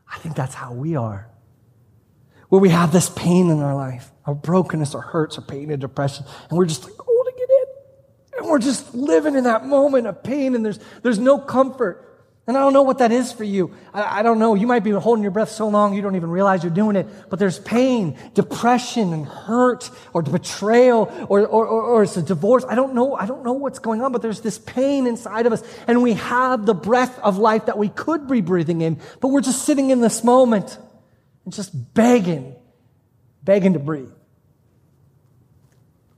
[0.09, 1.29] I think that's how we are.
[2.47, 5.81] Where we have this pain in our life, our brokenness, our hurts, our pain and
[5.81, 8.37] depression, and we're just like holding it in.
[8.39, 12.14] And we're just living in that moment of pain, and there's, there's no comfort.
[12.47, 13.73] And I don't know what that is for you.
[13.91, 14.53] I, I, don't know.
[14.53, 17.07] You might be holding your breath so long you don't even realize you're doing it.
[17.29, 22.63] But there's pain, depression, and hurt, or betrayal, or, or, or, or it's a divorce.
[22.69, 23.15] I don't know.
[23.15, 25.63] I don't know what's going on, but there's this pain inside of us.
[25.87, 29.41] And we have the breath of life that we could be breathing in, but we're
[29.41, 30.77] just sitting in this moment
[31.45, 32.55] and just begging,
[33.43, 34.11] begging to breathe.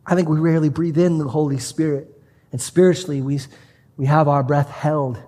[0.05, 2.09] I think we rarely breathe in the Holy Spirit.
[2.51, 3.39] And spiritually, we,
[3.95, 5.21] we have our breath held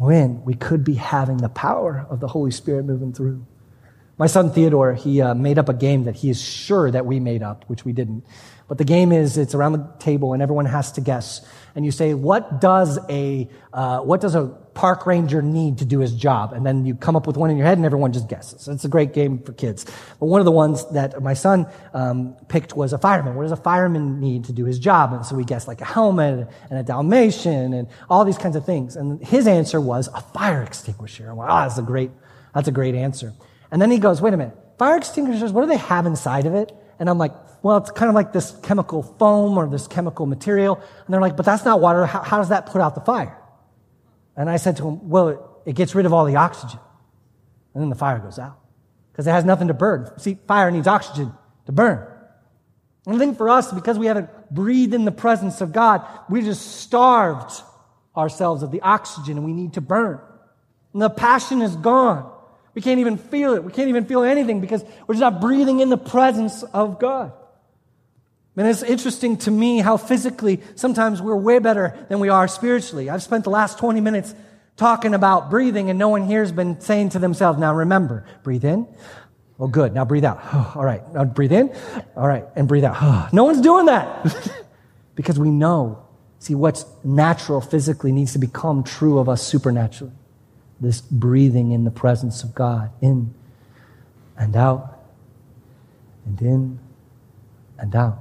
[0.00, 3.46] when we could be having the power of the Holy Spirit moving through.
[4.16, 7.20] My son Theodore, he uh, made up a game that he is sure that we
[7.20, 8.24] made up, which we didn't.
[8.66, 11.46] But the game is it's around the table and everyone has to guess.
[11.74, 15.98] And you say, what does a, uh, what does a park ranger need to do
[16.00, 16.52] his job?
[16.52, 18.68] And then you come up with one in your head and everyone just guesses.
[18.68, 19.84] It's a great game for kids.
[20.18, 23.34] But one of the ones that my son um, picked was a fireman.
[23.34, 25.12] What does a fireman need to do his job?
[25.12, 28.64] And so we guessed like a helmet and a Dalmatian and all these kinds of
[28.64, 28.96] things.
[28.96, 31.34] And his answer was a fire extinguisher.
[31.34, 32.10] Wow, that's a great,
[32.54, 33.32] that's a great answer.
[33.70, 36.54] And then he goes, wait a minute, fire extinguishers, what do they have inside of
[36.54, 36.72] it?
[36.98, 40.76] And I'm like, well, it's kind of like this chemical foam or this chemical material.
[40.76, 42.06] And they're like, but that's not water.
[42.06, 43.36] How, how does that put out the fire?
[44.36, 46.78] And I said to him, well, it, it gets rid of all the oxygen.
[47.74, 48.58] And then the fire goes out
[49.12, 50.10] because it has nothing to burn.
[50.18, 51.32] See, fire needs oxygen
[51.66, 52.06] to burn.
[53.06, 56.42] And I think for us, because we haven't breathed in the presence of God, we
[56.42, 57.62] just starved
[58.16, 60.20] ourselves of the oxygen and we need to burn.
[60.92, 62.30] And the passion is gone.
[62.74, 63.64] We can't even feel it.
[63.64, 67.32] We can't even feel anything because we're just not breathing in the presence of God.
[68.56, 73.08] And it's interesting to me how physically sometimes we're way better than we are spiritually.
[73.08, 74.34] I've spent the last 20 minutes
[74.76, 78.64] talking about breathing and no one here has been saying to themselves, now remember, breathe
[78.64, 78.86] in.
[79.58, 79.94] Oh, good.
[79.94, 80.42] Now breathe out.
[80.76, 81.02] all right.
[81.12, 81.74] Now breathe in.
[82.16, 82.44] All right.
[82.56, 83.32] And breathe out.
[83.32, 84.34] no one's doing that
[85.14, 86.06] because we know.
[86.38, 90.14] See, what's natural physically needs to become true of us supernaturally.
[90.80, 93.34] This breathing in the presence of God, in
[94.38, 94.98] and out,
[96.24, 96.78] and in
[97.78, 98.18] and out.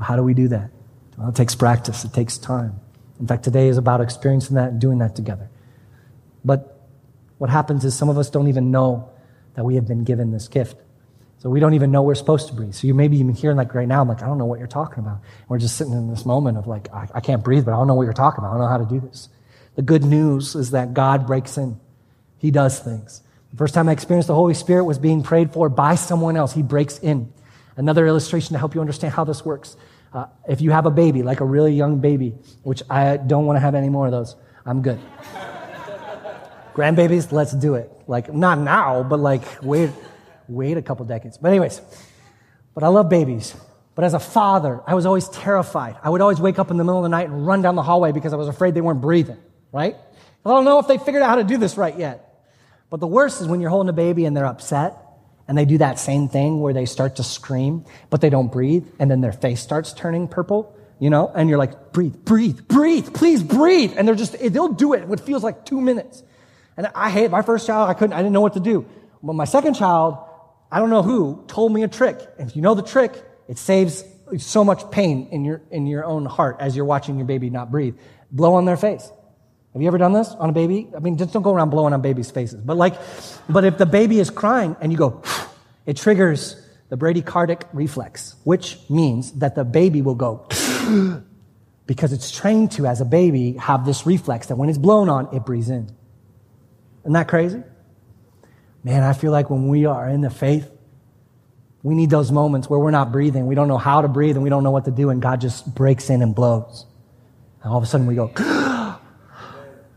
[0.00, 0.70] How do we do that?
[1.16, 2.80] Well, it takes practice, it takes time.
[3.20, 5.50] In fact, today is about experiencing that and doing that together.
[6.44, 6.80] But
[7.38, 9.10] what happens is some of us don't even know
[9.54, 10.76] that we have been given this gift.
[11.38, 12.74] So we don't even know we're supposed to breathe.
[12.74, 14.58] So you may be even hearing like right now, I'm like, I don't know what
[14.58, 15.20] you're talking about.
[15.38, 17.76] And we're just sitting in this moment of like, I, I can't breathe, but I
[17.76, 18.50] don't know what you're talking about.
[18.50, 19.30] I don't know how to do this.
[19.74, 21.80] The good news is that God breaks in.
[22.36, 23.22] He does things.
[23.52, 26.52] The first time I experienced the Holy Spirit was being prayed for by someone else.
[26.52, 27.32] He breaks in.
[27.76, 29.76] Another illustration to help you understand how this works.
[30.12, 33.56] Uh, if you have a baby, like a really young baby, which I don't want
[33.56, 34.34] to have any more of those,
[34.66, 34.98] I'm good.
[36.74, 37.90] Grandbabies, let's do it.
[38.06, 39.90] Like, not now, but like, wait,
[40.48, 41.38] wait a couple decades.
[41.38, 41.80] But, anyways,
[42.74, 43.54] but I love babies.
[43.94, 45.96] But as a father, I was always terrified.
[46.02, 47.82] I would always wake up in the middle of the night and run down the
[47.82, 49.38] hallway because I was afraid they weren't breathing,
[49.72, 49.96] right?
[50.44, 52.26] I don't know if they figured out how to do this right yet.
[52.88, 54.96] But the worst is when you're holding a baby and they're upset
[55.50, 58.86] and they do that same thing where they start to scream, but they don't breathe,
[59.00, 63.12] and then their face starts turning purple, you know, and you're like, breathe, breathe, breathe,
[63.12, 63.94] please breathe.
[63.96, 65.10] And they're just, they'll do it.
[65.10, 66.22] It feels like two minutes.
[66.76, 68.86] And I hate my first child, I couldn't, I didn't know what to do.
[69.24, 70.18] But my second child,
[70.70, 72.20] I don't know who, told me a trick.
[72.38, 74.04] And if you know the trick, it saves
[74.38, 77.72] so much pain in your, in your own heart as you're watching your baby not
[77.72, 77.96] breathe.
[78.30, 79.10] Blow on their face.
[79.72, 80.90] Have you ever done this on a baby?
[80.96, 82.60] I mean, just don't go around blowing on babies' faces.
[82.60, 82.94] But like,
[83.48, 85.22] but if the baby is crying and you go,
[85.86, 90.46] it triggers the bradycardic reflex, which means that the baby will go
[91.86, 95.34] because it's trained to, as a baby, have this reflex that when it's blown on,
[95.34, 95.90] it breathes in.
[97.02, 97.62] Isn't that crazy?
[98.82, 100.70] Man, I feel like when we are in the faith,
[101.82, 103.46] we need those moments where we're not breathing.
[103.46, 105.40] We don't know how to breathe and we don't know what to do, and God
[105.40, 106.86] just breaks in and blows.
[107.62, 108.28] And all of a sudden we go,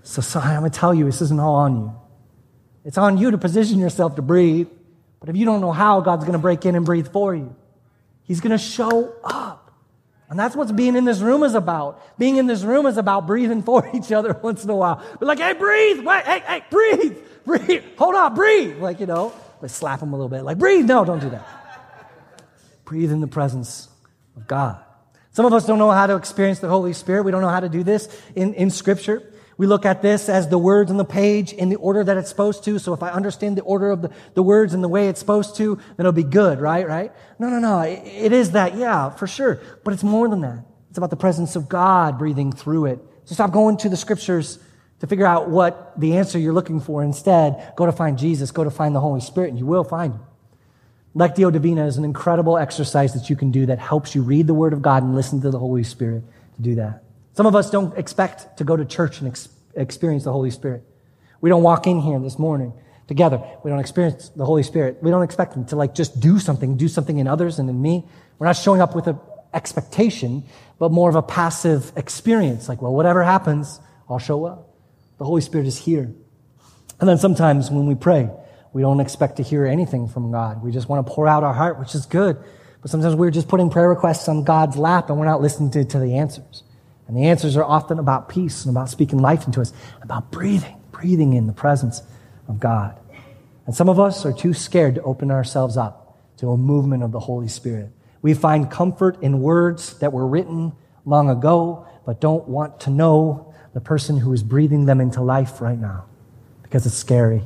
[0.04, 1.96] So, so I'm going to tell you, this isn't all on you.
[2.84, 4.67] It's on you to position yourself to breathe.
[5.24, 7.56] But if you don't know how, God's going to break in and breathe for you.
[8.24, 9.72] He's going to show up.
[10.28, 12.20] And that's what being in this room is about.
[12.20, 15.02] Being in this room is about breathing for each other once in a while.
[15.22, 16.06] Be like, hey, breathe.
[16.06, 17.18] Wait, hey, hey, breathe.
[17.46, 17.84] Breathe.
[17.98, 18.80] Hold on, breathe.
[18.80, 20.44] Like, you know, let's slap them a little bit.
[20.44, 20.86] Like, breathe.
[20.86, 21.46] No, don't do that.
[22.86, 23.90] breathe in the presence
[24.36, 24.82] of God.
[25.32, 27.24] Some of us don't know how to experience the Holy Spirit.
[27.24, 29.33] We don't know how to do this in, in Scripture.
[29.58, 32.30] We look at this as the words on the page in the order that it's
[32.30, 32.80] supposed to.
[32.80, 35.56] So if I understand the order of the, the words and the way it's supposed
[35.58, 36.88] to, then it'll be good, right?
[36.88, 37.12] Right?
[37.39, 37.82] No, no, no.
[37.82, 39.62] It, it is that, yeah, for sure.
[39.84, 40.66] But it's more than that.
[40.89, 43.00] It's about the presence of God breathing through it.
[43.26, 44.60] So stop going to the scriptures
[45.00, 47.04] to figure out what the answer you're looking for.
[47.04, 50.13] Instead, go to find Jesus, go to find the Holy Spirit, and you will find
[50.13, 50.22] him.
[51.16, 54.54] Lectio Divina is an incredible exercise that you can do that helps you read the
[54.54, 56.24] Word of God and listen to the Holy Spirit
[56.56, 57.03] to do that.
[57.34, 60.84] Some of us don't expect to go to church and ex- experience the Holy Spirit.
[61.41, 62.74] We don't walk in here this morning
[63.08, 63.43] together.
[63.63, 65.00] We don't experience the Holy Spirit.
[65.02, 67.82] We don't expect Him to like just do something, do something in others and in
[67.82, 68.08] me.
[68.38, 69.19] We're not showing up with an
[69.54, 70.43] expectation,
[70.80, 72.69] but more of a passive experience.
[72.69, 74.69] Like, well, whatever happens, I'll show up.
[75.17, 76.13] The Holy Spirit is here.
[77.00, 78.30] And then sometimes when we pray,
[78.74, 80.63] we don't expect to hear anything from God.
[80.63, 82.38] We just want to pour out our heart, which is good.
[82.82, 85.86] But sometimes we're just putting prayer requests on God's lap and we're not listening to,
[85.86, 86.63] to the answers.
[87.08, 90.76] And the answers are often about peace and about speaking life into us, about breathing,
[90.92, 92.02] breathing in the presence
[92.48, 93.00] of God.
[93.66, 97.12] And some of us are too scared to open ourselves up to a movement of
[97.12, 97.89] the Holy Spirit.
[98.22, 100.74] We find comfort in words that were written
[101.06, 105.62] long ago, but don't want to know the person who is breathing them into life
[105.62, 106.06] right now
[106.62, 107.44] because it's scary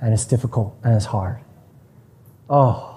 [0.00, 1.40] and it's difficult and it's hard.
[2.48, 2.90] Oh.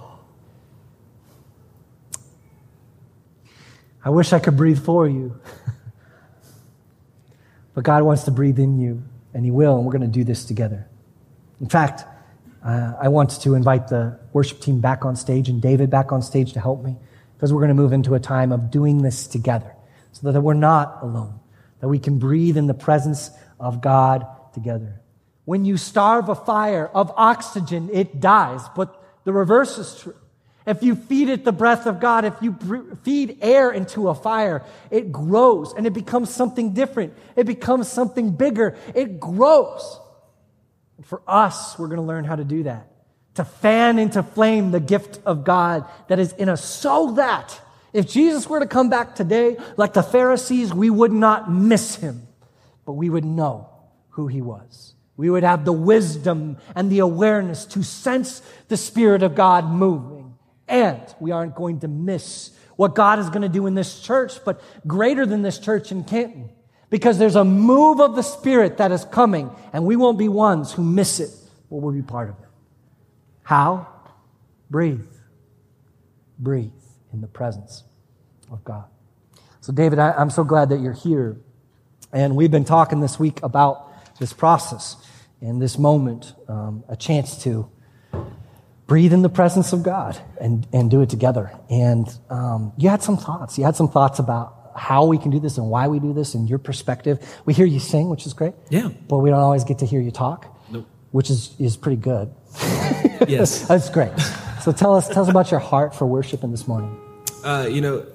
[4.03, 5.39] I wish I could breathe for you.
[7.77, 9.03] But God wants to breathe in you,
[9.35, 10.87] and He will, and we're going to do this together.
[11.61, 12.05] In fact,
[12.65, 16.23] uh, I want to invite the worship team back on stage and David back on
[16.23, 16.95] stage to help me
[17.35, 19.75] because we're going to move into a time of doing this together
[20.11, 21.39] so that we're not alone,
[21.79, 24.25] that we can breathe in the presence of God
[24.55, 24.99] together.
[25.45, 30.15] When you starve a fire of oxygen, it dies, but the reverse is true.
[30.67, 32.53] If you feed it the breath of God, if you
[33.03, 37.13] feed air into a fire, it grows and it becomes something different.
[37.37, 38.75] It becomes something bigger.
[38.93, 39.99] It grows.
[40.97, 42.91] And for us, we're going to learn how to do that.
[43.35, 47.61] To fan into flame the gift of God that is in us so that
[47.93, 52.27] If Jesus were to come back today, like the Pharisees, we would not miss him,
[52.85, 53.69] but we would know
[54.09, 54.93] who he was.
[55.15, 60.16] We would have the wisdom and the awareness to sense the Spirit of God moving.
[60.67, 64.43] And we aren't going to miss what God is going to do in this church,
[64.45, 66.49] but greater than this church in Canton.
[66.89, 70.71] Because there's a move of the Spirit that is coming, and we won't be ones
[70.71, 71.31] who miss it,
[71.69, 72.47] but we'll be part of it.
[73.43, 73.87] How?
[74.69, 75.01] Breathe.
[76.39, 76.71] Breathe
[77.11, 77.83] in the presence
[78.51, 78.85] of God.
[79.59, 81.37] So, David, I, am so glad that you're here.
[82.13, 84.95] And we've been talking this week about this process
[85.41, 87.69] and this moment, um, a chance to
[88.87, 91.51] breathe in the presence of God and, and do it together.
[91.69, 93.57] And um, you had some thoughts.
[93.57, 96.33] You had some thoughts about how we can do this and why we do this
[96.33, 97.19] and your perspective.
[97.45, 98.53] We hear you sing, which is great.
[98.69, 98.89] Yeah.
[99.07, 100.87] But we don't always get to hear you talk, nope.
[101.11, 102.33] which is, is pretty good.
[103.27, 103.61] yes.
[103.67, 104.17] That's great.
[104.61, 106.97] So tell us, tell us about your heart for worship in this morning.
[107.43, 108.05] Uh, you know,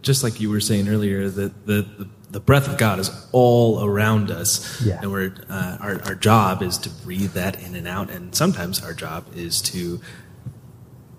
[0.00, 3.84] just like you were saying earlier, that the, the, the, breath of God is all
[3.84, 4.80] around us.
[4.82, 5.00] Yeah.
[5.02, 8.10] And we're, uh, our, our job is to breathe that in and out.
[8.10, 10.00] And sometimes our job is to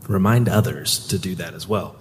[0.08, 1.96] remind others to do that as well.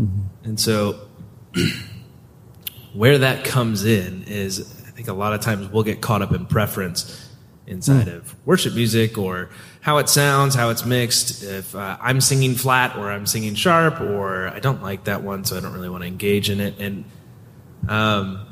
[0.00, 0.48] Mm-hmm.
[0.48, 1.08] And so,
[2.92, 6.32] where that comes in is, I think a lot of times we'll get caught up
[6.32, 7.28] in preference
[7.66, 8.16] inside mm.
[8.16, 9.50] of worship music or
[9.80, 11.42] how it sounds, how it's mixed.
[11.42, 15.44] If uh, I'm singing flat or I'm singing sharp or I don't like that one,
[15.44, 16.78] so I don't really want to engage in it.
[16.78, 17.04] And
[17.88, 18.46] um,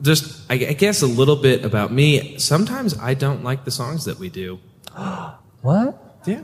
[0.00, 2.38] just, I, I guess, a little bit about me.
[2.38, 4.60] Sometimes I don't like the songs that we do.
[5.62, 6.20] what?
[6.26, 6.42] Yeah.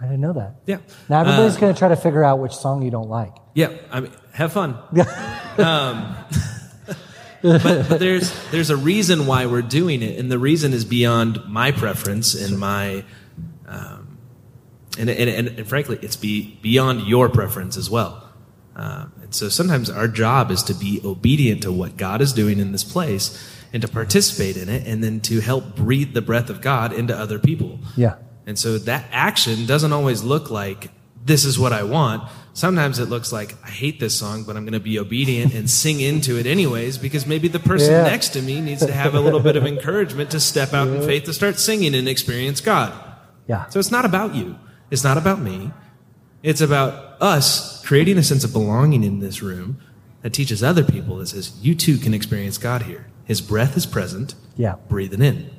[0.00, 0.56] I didn't know that.
[0.66, 0.78] Yeah.
[1.08, 3.34] Now everybody's uh, going to try to figure out which song you don't like.
[3.54, 3.72] Yeah.
[3.90, 4.74] I mean, have fun.
[5.58, 6.16] um,
[7.42, 11.40] but, but, there's there's a reason why we're doing it, and the reason is beyond
[11.48, 13.04] my preference and my,
[13.72, 14.18] um,
[14.98, 18.28] and, and, and, frankly, it's be beyond your preference as well.
[18.76, 22.58] Um, and so sometimes our job is to be obedient to what God is doing
[22.58, 26.50] in this place and to participate in it, and then to help breathe the breath
[26.50, 27.78] of God into other people.
[27.96, 28.16] Yeah.
[28.46, 30.90] And so that action doesn't always look like
[31.24, 32.28] this is what I want.
[32.52, 35.70] Sometimes it looks like I hate this song, but I'm going to be obedient and
[35.70, 38.02] sing into it anyways because maybe the person yeah.
[38.02, 40.96] next to me needs to have a little bit of encouragement to step out yeah.
[40.96, 42.92] in faith to start singing and experience God.
[43.46, 43.68] Yeah.
[43.68, 44.58] So it's not about you.
[44.90, 45.72] It's not about me.
[46.42, 49.80] It's about us creating a sense of belonging in this room
[50.22, 53.06] that teaches other people that says you too can experience God here.
[53.24, 54.34] His breath is present.
[54.56, 54.76] Yeah.
[54.88, 55.50] Breathing in.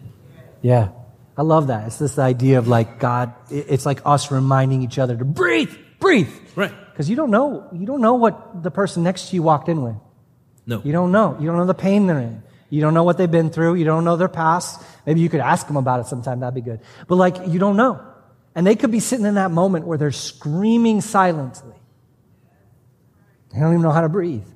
[0.61, 0.89] Yeah.
[1.37, 1.87] I love that.
[1.87, 6.29] It's this idea of like God, it's like us reminding each other to breathe, breathe.
[6.55, 6.73] Right.
[6.91, 9.81] Because you don't know, you don't know what the person next to you walked in
[9.81, 9.95] with.
[10.65, 10.81] No.
[10.83, 11.35] You don't know.
[11.39, 12.43] You don't know the pain they're in.
[12.73, 13.75] You don't know what they've been through.
[13.75, 14.81] You don't know their past.
[15.05, 16.39] Maybe you could ask them about it sometime.
[16.39, 16.79] That'd be good.
[17.07, 18.03] But like, you don't know.
[18.55, 21.75] And they could be sitting in that moment where they're screaming silently.
[23.51, 24.47] They don't even know how to breathe.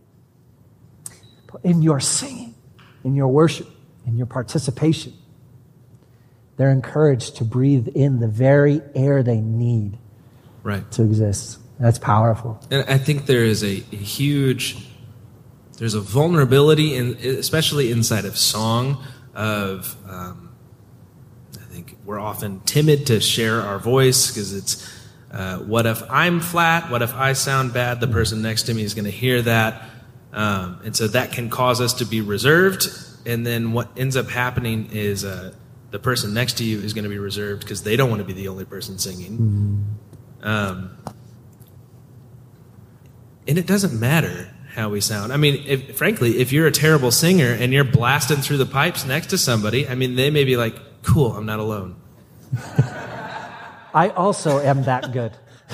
[1.52, 2.56] But in your singing,
[3.04, 3.68] in your worship,
[4.08, 5.14] in your participation,
[6.56, 10.00] they're encouraged to breathe in the very air they need
[10.64, 10.90] right.
[10.94, 11.60] to exist.
[11.80, 12.60] That's powerful.
[12.72, 14.88] And I think there is a, a huge,
[15.78, 19.04] there's a vulnerability, in, especially inside of song,
[19.34, 20.56] of um,
[21.56, 24.98] I think we're often timid to share our voice because it's
[25.32, 26.90] uh, what if I'm flat?
[26.90, 28.00] What if I sound bad?
[28.00, 29.90] The person next to me is going to hear that.
[30.34, 32.88] Um, and so that can cause us to be reserved.
[33.26, 35.54] And then what ends up happening is uh,
[35.92, 38.26] the person next to you is going to be reserved because they don't want to
[38.26, 39.38] be the only person singing.
[39.38, 40.48] Mm-hmm.
[40.48, 40.98] Um,
[43.48, 45.34] and it doesn't matter how we sound.
[45.34, 49.06] I mean, if, frankly, if you're a terrible singer and you're blasting through the pipes
[49.06, 51.96] next to somebody, I mean, they may be like, cool, I'm not alone.
[53.94, 55.32] I also am that good.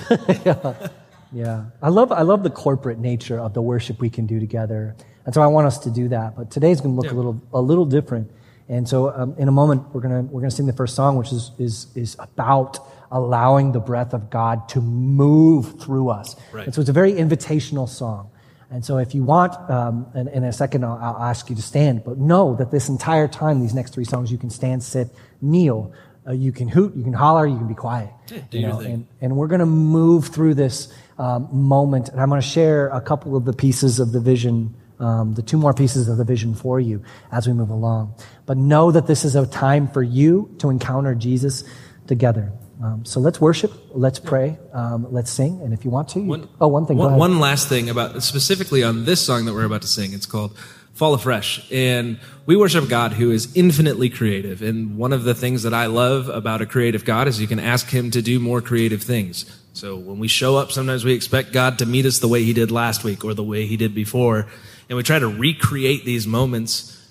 [0.45, 0.89] yeah.
[1.33, 1.65] yeah.
[1.81, 4.95] I love, I love the corporate nature of the worship we can do together.
[5.25, 6.37] And so I want us to do that.
[6.37, 7.17] But today's going to look yeah.
[7.17, 8.31] a little, a little different.
[8.69, 11.33] And so, um, in a moment, we're gonna we're gonna sing the first song, which
[11.33, 12.79] is is is about
[13.11, 16.37] allowing the breath of God to move through us.
[16.53, 16.65] Right.
[16.65, 18.31] And so, it's a very invitational song.
[18.73, 21.61] And so, if you want, um, in, in, a second, I'll, I'll, ask you to
[21.61, 22.03] stand.
[22.03, 25.09] But know that this entire time, these next three songs, you can stand, sit,
[25.41, 25.93] kneel.
[26.27, 28.09] Uh, you can hoot, you can holler, you can be quiet.
[28.27, 28.79] Do you know?
[28.79, 32.87] And, and we're going to move through this um, moment, and I'm going to share
[32.87, 36.23] a couple of the pieces of the vision um, the two more pieces of the
[36.23, 38.15] vision for you as we move along.
[38.45, 41.63] But know that this is a time for you to encounter Jesus
[42.07, 42.53] together.
[42.83, 46.25] Um, so let's worship, let's pray, um, let's sing, and if you want to, you,
[46.25, 46.97] one, oh, one thing.
[46.97, 50.11] One, one last thing about specifically on this song that we're about to sing.
[50.11, 50.57] It's called
[50.91, 54.61] "Fall Afresh," and we worship God who is infinitely creative.
[54.61, 57.57] And one of the things that I love about a creative God is you can
[57.57, 59.45] ask Him to do more creative things.
[59.71, 62.51] So when we show up, sometimes we expect God to meet us the way He
[62.51, 64.45] did last week or the way He did before.
[64.89, 67.01] And we try to recreate these moments,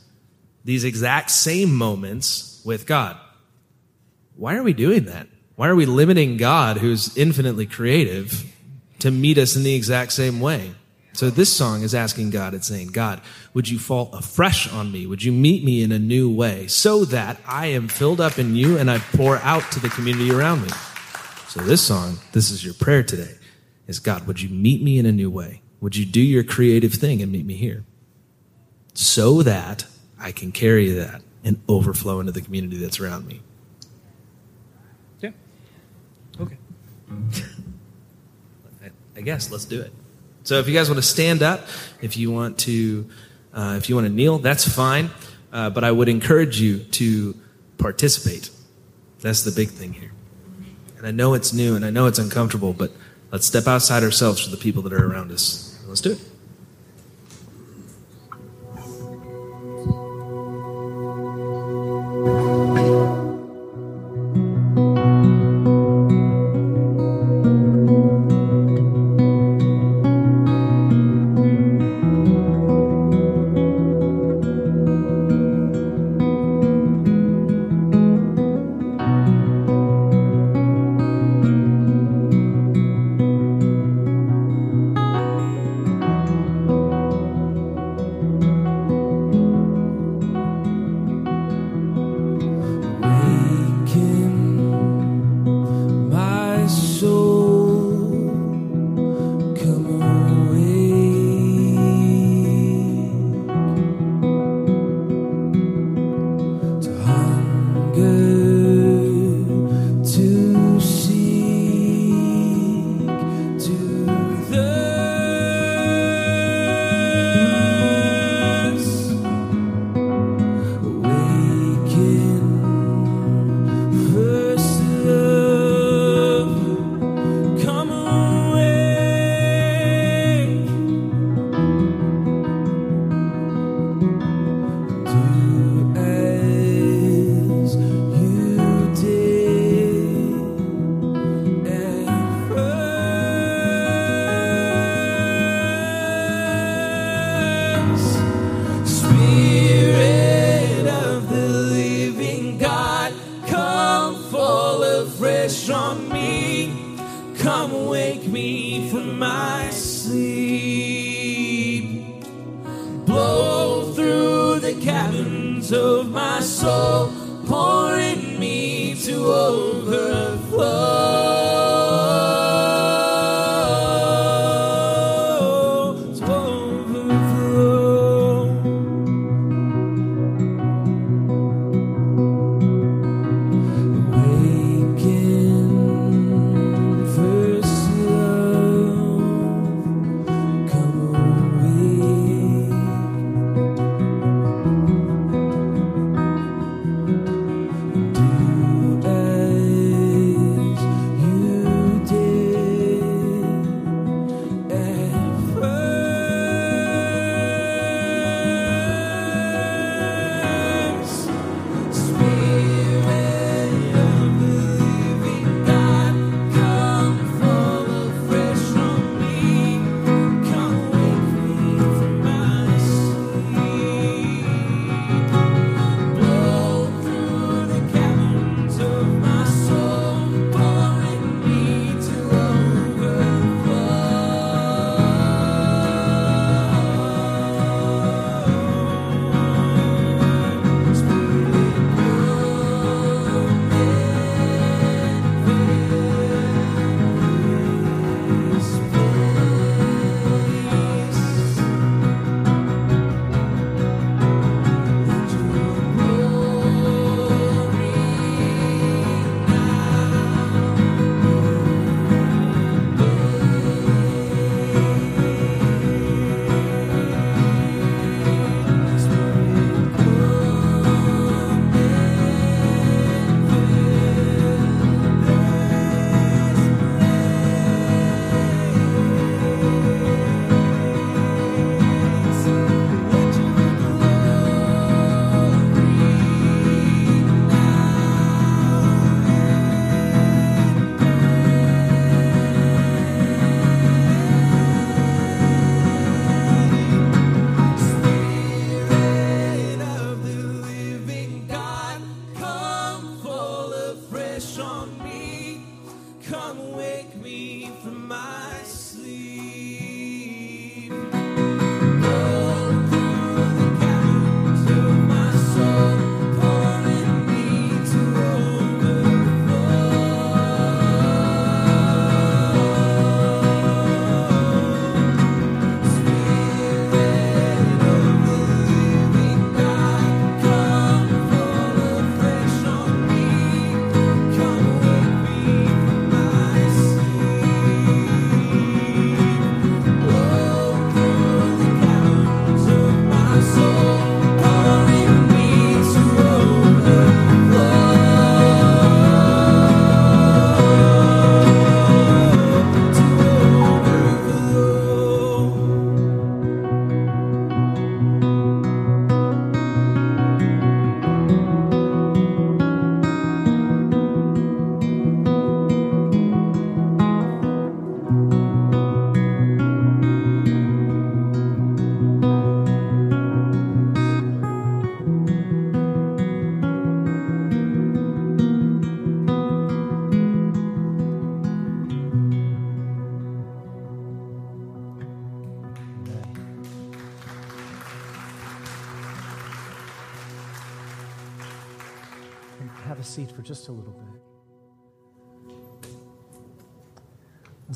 [0.66, 3.16] these exact same moments with God.
[4.36, 5.28] Why are we doing that?
[5.56, 8.44] Why are we limiting God, who's infinitely creative,
[9.00, 10.74] to meet us in the exact same way?
[11.14, 13.20] So this song is asking God, it's saying, God,
[13.52, 15.06] would you fall afresh on me?
[15.06, 18.56] Would you meet me in a new way so that I am filled up in
[18.56, 20.70] you and I pour out to the community around me?
[21.48, 23.34] So this song, this is your prayer today,
[23.86, 25.60] is God, would you meet me in a new way?
[25.82, 27.84] Would you do your creative thing and meet me here?
[28.94, 29.84] So that
[30.18, 33.42] I can carry that and overflow into the community that's around me.
[35.20, 35.32] Yeah.
[36.40, 36.56] Okay.
[39.16, 39.92] I guess let's do it.
[40.44, 41.66] So if you guys want to stand up,
[42.00, 43.08] if you want to,
[43.52, 45.10] uh, if you want to kneel, that's fine.
[45.52, 47.36] Uh, but I would encourage you to
[47.78, 48.50] participate.
[49.20, 50.12] That's the big thing here.
[50.98, 52.90] And I know it's new and I know it's uncomfortable, but
[53.30, 55.78] let's step outside ourselves for the people that are around us.
[55.86, 56.31] Let's do it.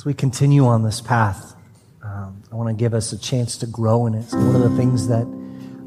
[0.06, 1.56] We continue on this path,
[2.04, 4.30] um, I want to give us a chance to grow in it.
[4.30, 5.24] So one of the things that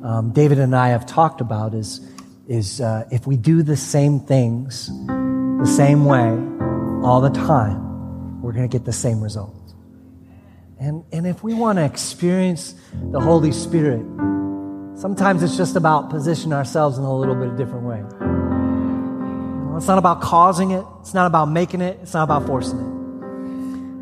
[0.03, 2.05] um, David and I have talked about is,
[2.45, 6.31] is uh, if we do the same things the same way
[7.01, 9.55] all the time, we're going to get the same result.
[10.81, 12.75] And, and if we want to experience
[13.11, 14.01] the Holy Spirit,
[14.99, 18.03] sometimes it's just about positioning ourselves in a little bit of different way.
[19.77, 20.83] It's not about causing it.
[20.99, 21.99] It's not about making it.
[22.01, 22.98] It's not about forcing it.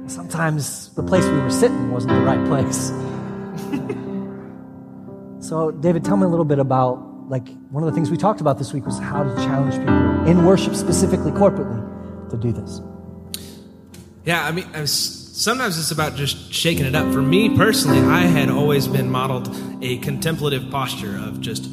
[0.08, 2.88] Sometimes the place we were sitting wasn't the right place.
[5.48, 8.40] so, David, tell me a little bit about like one of the things we talked
[8.40, 12.80] about this week was how to challenge people in worship, specifically corporately, to do this.
[14.24, 17.12] Yeah, I mean, I was, sometimes it's about just shaking it up.
[17.12, 21.70] For me personally, I had always been modeled a contemplative posture of just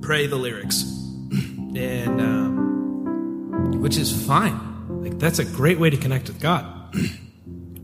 [0.00, 0.82] pray the lyrics,
[1.74, 5.02] and um, which is fine.
[5.02, 6.94] Like that's a great way to connect with God.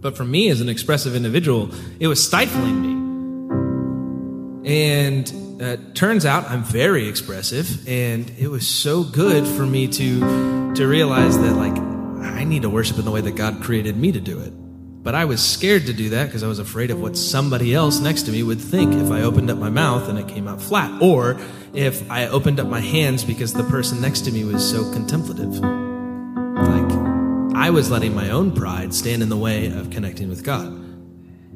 [0.01, 3.01] but for me, as an expressive individual, it was stifling me.
[4.65, 10.75] And uh, turns out I'm very expressive, and it was so good for me to
[10.75, 11.77] to realize that like
[12.23, 14.53] I need to worship in the way that God created me to do it.
[15.03, 18.01] But I was scared to do that because I was afraid of what somebody else
[18.01, 20.61] next to me would think if I opened up my mouth and it came out
[20.61, 21.39] flat, or
[21.73, 25.80] if I opened up my hands because the person next to me was so contemplative.
[27.71, 30.77] I was letting my own pride stand in the way of connecting with God.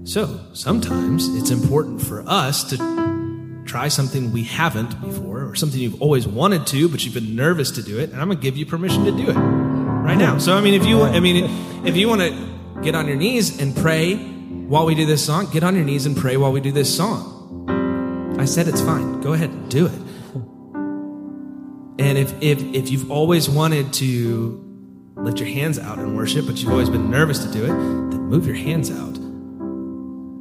[0.04, 6.00] So sometimes it's important for us to try something we haven't before or something you've
[6.00, 8.56] always wanted to but you've been nervous to do it and i'm going to give
[8.56, 10.38] you permission to do it right now.
[10.38, 11.50] So i mean if you i mean
[11.84, 15.50] if you want to get on your knees and pray while we do this song
[15.50, 18.36] get on your knees and pray while we do this song.
[18.38, 19.20] I said it's fine.
[19.20, 20.00] Go ahead and do it.
[21.98, 24.63] And if if if you've always wanted to
[25.24, 28.20] lift your hands out and worship but you've always been nervous to do it then
[28.20, 29.14] move your hands out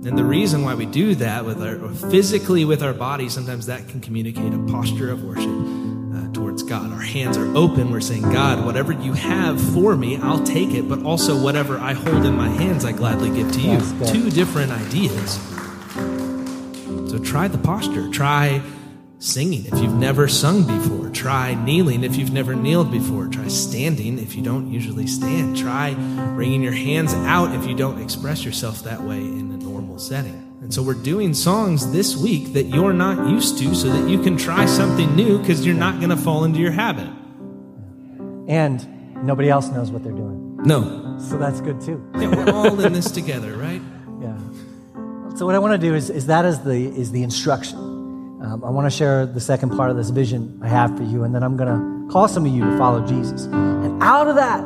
[0.05, 3.87] and the reason why we do that with our physically with our body, sometimes that
[3.87, 6.91] can communicate a posture of worship uh, towards God.
[6.91, 7.89] Our hands are open.
[7.89, 10.89] We're saying, God, whatever you have for me, I'll take it.
[10.89, 13.79] But also, whatever I hold in my hands, I gladly give to you.
[14.05, 15.35] Two different ideas.
[17.09, 18.09] So try the posture.
[18.09, 18.61] Try
[19.23, 21.09] singing if you've never sung before.
[21.09, 23.27] Try kneeling if you've never kneeled before.
[23.27, 25.57] Try standing if you don't usually stand.
[25.57, 25.93] Try
[26.35, 30.57] bringing your hands out if you don't express yourself that way in a normal setting.
[30.61, 34.21] And so we're doing songs this week that you're not used to so that you
[34.21, 37.07] can try something new because you're not going to fall into your habit.
[38.47, 40.57] And nobody else knows what they're doing.
[40.63, 41.17] No.
[41.29, 42.05] So that's good too.
[42.15, 43.81] Yeah, we're all in this together, right?
[44.21, 44.37] Yeah.
[45.35, 47.92] So what I want to do is, is that is the, is the instruction.
[48.43, 51.23] Um, I want to share the second part of this vision I have for you,
[51.23, 53.45] and then I'm going to call some of you to follow Jesus.
[53.45, 54.61] And out of that,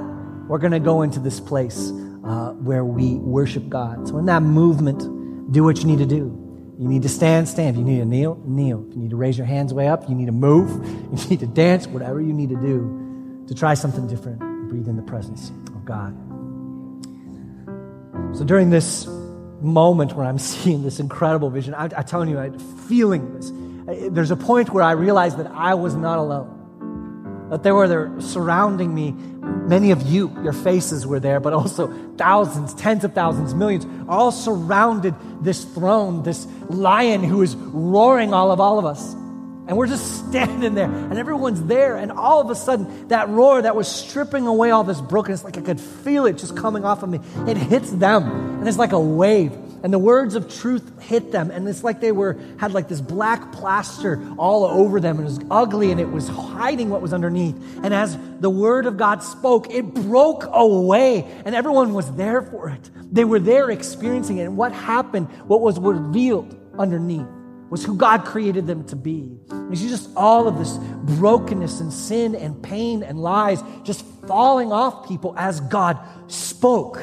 [0.48, 1.92] we're going to go into this place
[2.26, 4.08] uh, where we worship God.
[4.08, 6.34] So, in that movement, do what you need to do.
[6.80, 7.76] You need to stand, stand.
[7.76, 8.84] If you need to kneel, kneel.
[8.90, 10.72] If you need to raise your hands way up, you need to move.
[11.08, 14.40] You need to dance, whatever you need to do to try something different.
[14.70, 16.16] Breathe in the presence of God.
[18.36, 19.06] So, during this
[19.62, 22.58] moment where I'm seeing this incredible vision, I, I'm telling you, I'm
[22.88, 23.52] feeling this
[23.88, 27.48] there's a point where I realized that I was not alone.
[27.50, 29.12] That there were there surrounding me.
[29.12, 34.34] Many of you, your faces were there, but also thousands, tens of thousands, millions, all
[34.34, 39.14] surrounded this throne, this lion who is roaring all of all of us.
[39.14, 43.62] And we're just standing there, and everyone's there, and all of a sudden, that roar
[43.62, 47.04] that was stripping away all this brokenness, like I could feel it just coming off
[47.04, 49.52] of me, it hits them, and it's like a wave
[49.88, 51.50] and the words of truth hit them.
[51.50, 55.18] And it's like they were had like this black plaster all over them.
[55.18, 57.56] And it was ugly and it was hiding what was underneath.
[57.84, 61.24] And as the word of god spoke it broke away.
[61.46, 62.90] And everyone was there for it.
[63.14, 64.44] They were there experiencing it.
[64.44, 67.26] And what happened what was revealed underneath
[67.70, 69.38] was who god created them to be.
[69.72, 70.78] It's just all of this
[71.18, 75.98] brokenness and sin and pain and lies just falling off people as god
[76.30, 77.00] spoke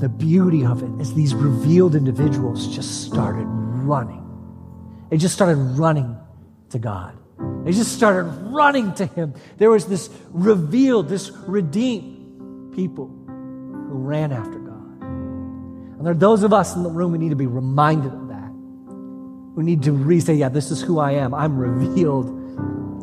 [0.00, 4.22] the beauty of it is these revealed individuals just started running.
[5.10, 6.16] They just started running
[6.70, 7.16] to God.
[7.64, 9.34] They just started running to Him.
[9.58, 15.02] There was this revealed, this redeemed people who ran after God.
[15.02, 18.28] And there are those of us in the room who need to be reminded of
[18.28, 18.50] that.
[19.54, 21.34] Who need to re say, Yeah, this is who I am.
[21.34, 22.32] I'm revealed.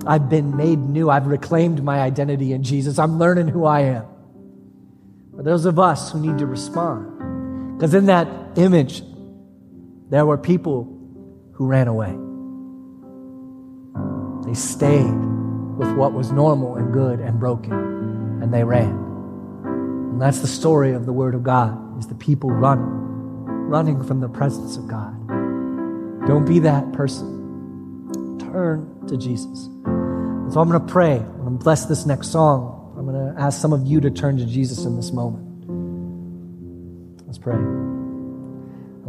[0.05, 1.09] I've been made new.
[1.09, 2.99] I've reclaimed my identity in Jesus.
[2.99, 4.05] I'm learning who I am.
[5.35, 7.77] For those of us who need to respond.
[7.77, 9.03] Because in that image,
[10.09, 10.85] there were people
[11.53, 12.15] who ran away.
[14.45, 15.13] They stayed
[15.77, 18.91] with what was normal and good and broken, and they ran.
[19.63, 22.85] And that's the story of the Word of God, is the people running,
[23.45, 25.27] running from the presence of God.
[26.27, 28.37] Don't be that person.
[28.39, 29.65] Turn to Jesus.
[29.85, 31.15] And so I'm going to pray.
[31.15, 32.81] I'm going to bless this next song.
[33.13, 35.45] Going to ask some of you to turn to Jesus in this moment.
[37.27, 37.53] Let's pray.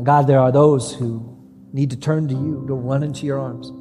[0.02, 1.38] God, there are those who
[1.72, 3.72] need to turn to you, to run into your arms.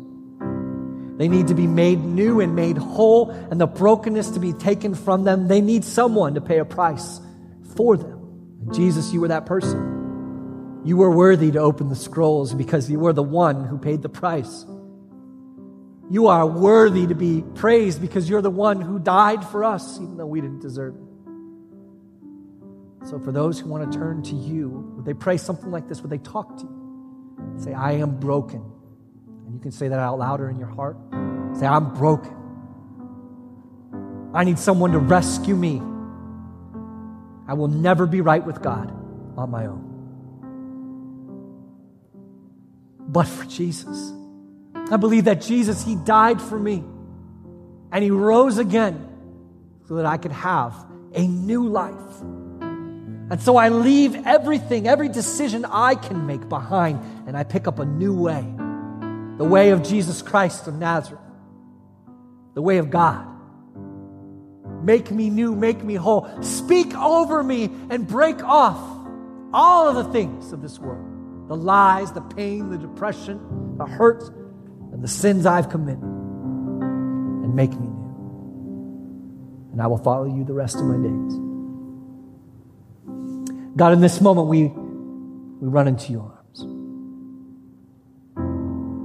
[1.17, 4.95] They need to be made new and made whole, and the brokenness to be taken
[4.95, 5.49] from them.
[5.49, 7.19] They need someone to pay a price
[7.75, 8.57] for them.
[8.61, 10.81] And Jesus, you were that person.
[10.85, 14.09] You were worthy to open the scrolls because you were the one who paid the
[14.09, 14.63] price.
[16.09, 20.17] You are worthy to be praised because you're the one who died for us, even
[20.17, 21.01] though we didn't deserve it.
[23.07, 26.01] So, for those who want to turn to you, would they pray something like this?
[26.01, 27.53] Would they talk to you?
[27.57, 28.63] Say, I am broken.
[29.45, 30.97] And you can say that out louder in your heart.
[31.57, 32.33] Say, I'm broken.
[34.33, 35.81] I need someone to rescue me.
[37.47, 38.91] I will never be right with God
[39.37, 39.89] on my own.
[42.99, 44.13] But for Jesus,
[44.91, 46.83] I believe that Jesus, He died for me
[47.91, 49.09] and He rose again
[49.87, 50.73] so that I could have
[51.13, 52.21] a new life.
[52.21, 57.79] And so I leave everything, every decision I can make behind, and I pick up
[57.79, 58.45] a new way
[59.37, 61.19] the way of Jesus Christ of Nazareth,
[62.53, 63.27] the way of God.
[64.83, 66.29] Make me new, make me whole.
[66.43, 68.77] Speak over me and break off
[69.53, 71.09] all of the things of this world
[71.47, 74.23] the lies, the pain, the depression, the hurt,
[74.93, 78.03] and the sins I've committed, and make me new.
[79.73, 81.39] And I will follow you the rest of my days.
[83.75, 86.61] God, in this moment, we, we run into your arms.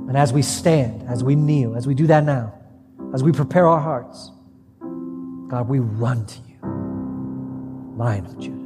[0.08, 2.52] And as we stand, as we kneel, as we do that now,
[3.14, 4.30] as we prepare our hearts,
[5.48, 6.58] God, we run to you,
[7.96, 8.57] Lion of Judah.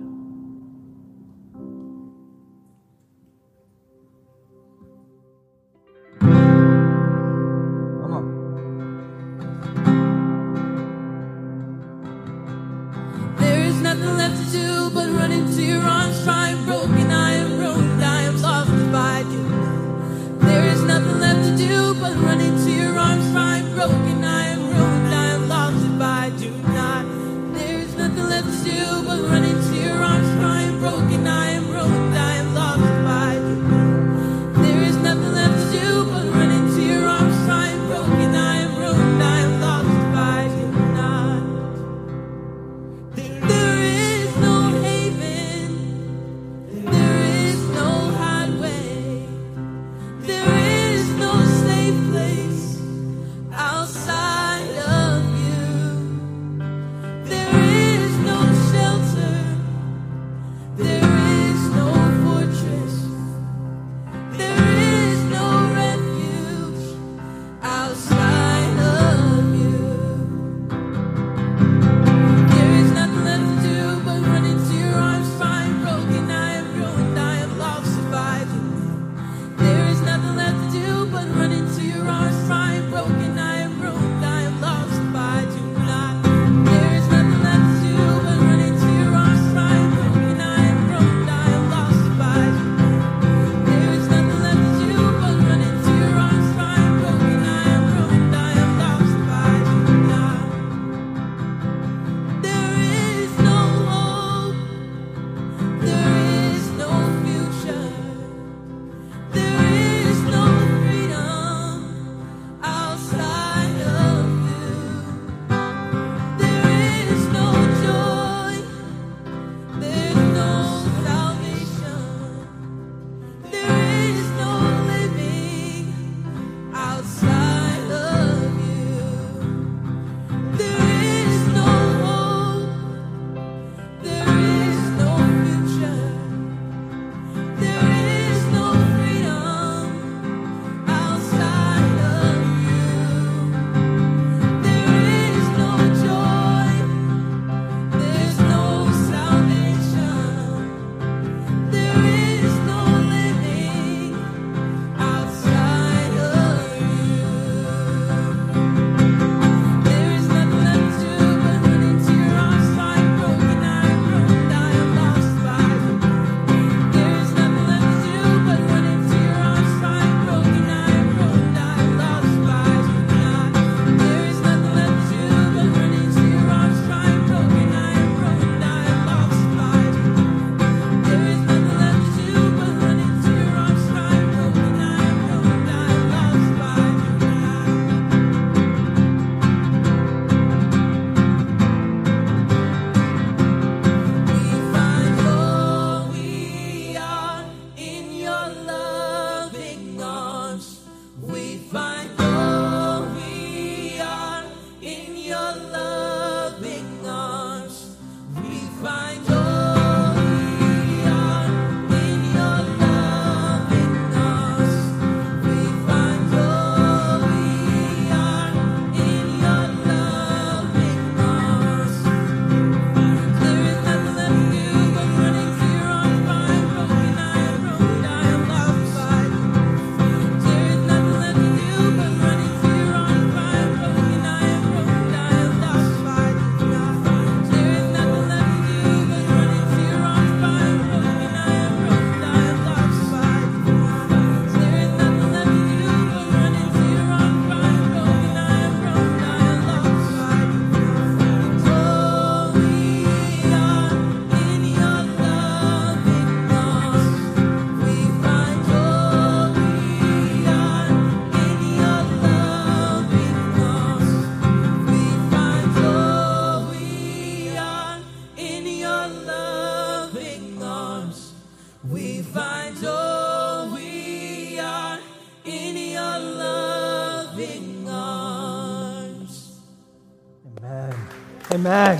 [281.64, 281.98] Amen.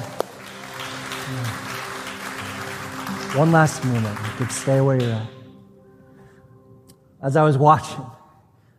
[3.37, 4.19] One last moment.
[4.19, 5.29] You could stay where you're at.
[7.23, 8.05] As I was watching,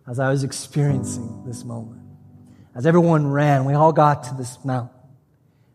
[0.06, 2.02] as I was experiencing this moment,
[2.76, 4.94] as everyone ran, we all got to this mountain.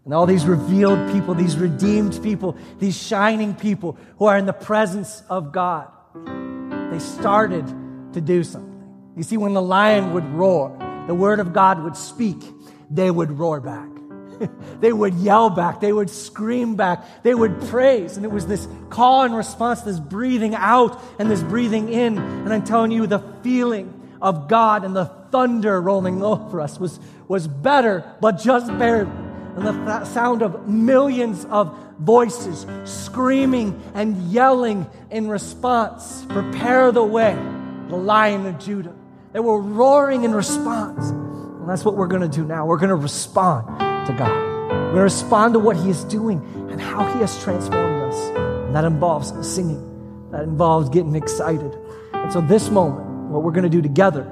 [0.05, 4.53] And all these revealed people, these redeemed people, these shining people who are in the
[4.53, 5.89] presence of God,
[6.91, 7.67] they started
[8.13, 9.15] to do something.
[9.17, 12.37] You see, when the lion would roar, the word of God would speak,
[12.91, 13.89] they would roar back.
[14.81, 15.81] they would yell back.
[15.81, 17.23] They would scream back.
[17.23, 18.17] They would praise.
[18.17, 22.19] And it was this call and response, this breathing out and this breathing in.
[22.19, 26.99] And I'm telling you, the feeling of God and the thunder rolling over us was,
[27.29, 29.11] was better, but just barely.
[29.57, 36.25] And the th- sound of millions of voices screaming and yelling in response.
[36.29, 37.35] Prepare the way,
[37.89, 38.95] the lion of Judah.
[39.33, 41.11] They were roaring in response.
[41.11, 42.67] And that's what we're going to do now.
[42.67, 44.95] We're going to respond to God.
[44.95, 48.37] To respond to what He is doing and how He has transformed us.
[48.67, 51.77] And that involves singing, that involves getting excited.
[52.13, 54.23] And so, this moment, what we're going to do together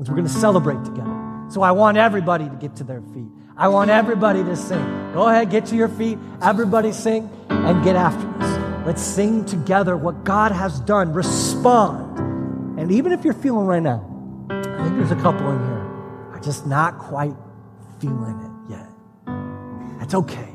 [0.00, 1.12] is we're going to celebrate together.
[1.50, 3.28] So, I want everybody to get to their feet.
[3.56, 5.12] I want everybody to sing.
[5.12, 6.18] Go ahead, get to your feet.
[6.42, 8.86] Everybody sing and get after this.
[8.86, 11.12] Let's sing together what God has done.
[11.12, 12.18] Respond.
[12.78, 14.04] And even if you're feeling right now,
[14.50, 15.76] I think there's a couple in here
[16.36, 17.34] are just not quite
[17.98, 18.55] feeling it.
[20.06, 20.48] That's okay.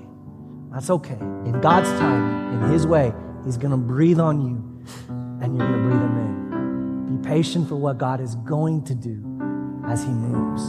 [0.71, 1.17] That's okay.
[1.19, 3.11] In God's time, in His way,
[3.43, 4.85] He's going to breathe on you
[5.41, 6.17] and you're going to breathe Him
[7.09, 7.17] in.
[7.17, 10.63] Be patient for what God is going to do as He moves.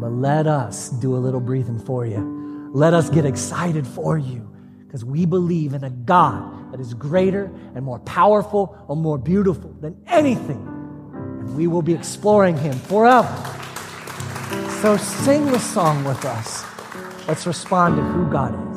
[0.00, 2.70] But let us do a little breathing for you.
[2.72, 4.48] Let us get excited for you
[4.86, 9.72] because we believe in a God that is greater and more powerful or more beautiful
[9.80, 10.64] than anything.
[11.40, 13.34] And we will be exploring Him forever.
[14.80, 16.67] So sing the song with us.
[17.28, 18.67] Let's respond to who God is.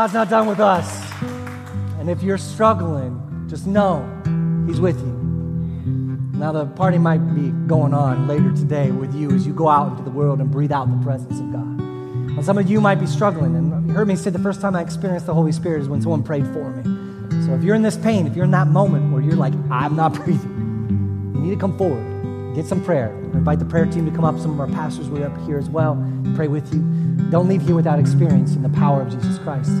[0.00, 1.12] God's not done with us.
[1.98, 4.00] And if you're struggling, just know
[4.66, 5.12] He's with you.
[6.38, 9.90] Now, the party might be going on later today with you as you go out
[9.90, 11.80] into the world and breathe out the presence of God.
[11.82, 13.54] And some of you might be struggling.
[13.54, 16.00] And you heard me say the first time I experienced the Holy Spirit is when
[16.00, 17.44] someone prayed for me.
[17.44, 19.96] So if you're in this pain, if you're in that moment where you're like, I'm
[19.96, 22.19] not breathing, you need to come forward,
[22.54, 23.08] get some prayer.
[23.32, 24.38] Invite the prayer team to come up.
[24.38, 25.96] Some of our pastors will be up here as well,
[26.34, 26.80] pray with you.
[27.30, 29.72] Don't leave here without experiencing the power of Jesus Christ.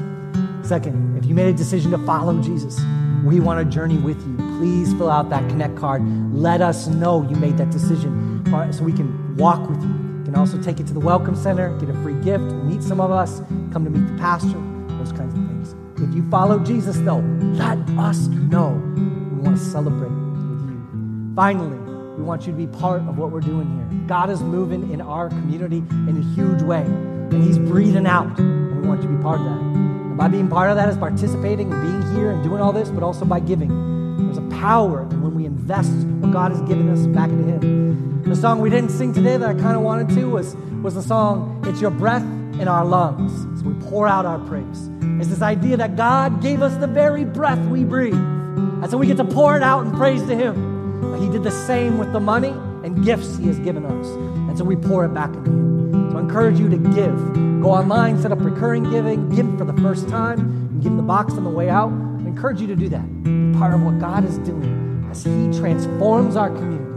[0.62, 2.80] Second, if you made a decision to follow Jesus,
[3.24, 4.36] we want to journey with you.
[4.58, 6.02] Please fill out that Connect card.
[6.32, 9.88] Let us know you made that decision so we can walk with you.
[9.88, 13.00] You can also take it to the Welcome Center, get a free gift, meet some
[13.00, 13.40] of us,
[13.72, 14.60] come to meet the pastor,
[14.98, 15.74] those kinds of things.
[16.00, 17.20] If you follow Jesus, though,
[17.54, 18.80] let us know.
[18.94, 21.32] We want to celebrate with you.
[21.34, 21.89] Finally,
[22.20, 24.00] we want you to be part of what we're doing here.
[24.06, 28.82] God is moving in our community in a huge way, and He's breathing out, and
[28.82, 29.58] we want you to be part of that.
[29.58, 32.90] And by being part of that is participating and being here and doing all this,
[32.90, 34.26] but also by giving.
[34.26, 38.22] There's a power when we invest what God has given us back into Him.
[38.24, 41.02] The song we didn't sing today that I kind of wanted to was, was the
[41.02, 43.32] song, It's Your Breath in Our Lungs.
[43.60, 44.90] So we pour out our praise.
[45.18, 48.12] It's this idea that God gave us the very breath we breathe.
[48.12, 50.79] And so we get to pour it out and praise to Him.
[51.20, 54.06] He did the same with the money and gifts He has given us.
[54.48, 56.10] And so we pour it back into Him.
[56.10, 57.16] So I encourage you to give.
[57.62, 61.34] Go online, set up recurring giving, give for the first time, and give the box
[61.34, 61.90] on the way out.
[61.90, 63.22] I encourage you to do that.
[63.22, 66.90] Be part of what God is doing as He transforms our community.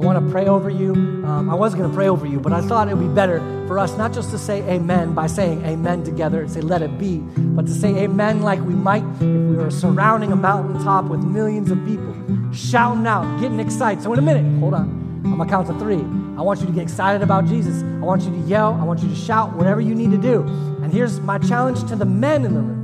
[0.00, 0.94] I want to pray over you.
[0.94, 3.38] Um, I was going to pray over you, but I thought it would be better
[3.68, 6.98] for us not just to say amen by saying amen together and say let it
[6.98, 11.20] be, but to say amen like we might if we were surrounding a mountaintop with
[11.20, 12.14] millions of people,
[12.52, 14.02] shouting out, getting excited.
[14.02, 15.00] So, in a minute, hold on.
[15.24, 16.00] I'm going to count to three.
[16.38, 17.82] I want you to get excited about Jesus.
[17.82, 18.78] I want you to yell.
[18.80, 20.42] I want you to shout, whatever you need to do.
[20.82, 22.80] And here's my challenge to the men in the room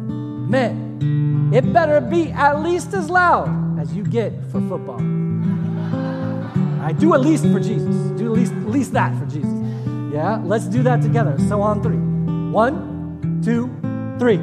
[0.48, 5.00] Men, it better be at least as loud as you get for football.
[6.82, 7.96] I do at least for Jesus.
[8.16, 9.50] Do at least, at least that for Jesus.
[10.12, 11.36] Yeah, let's do that together.
[11.48, 11.96] So on three.
[12.52, 13.68] One, two,
[14.20, 14.38] three.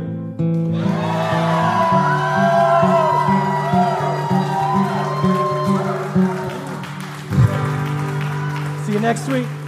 [8.94, 9.63] See you next week.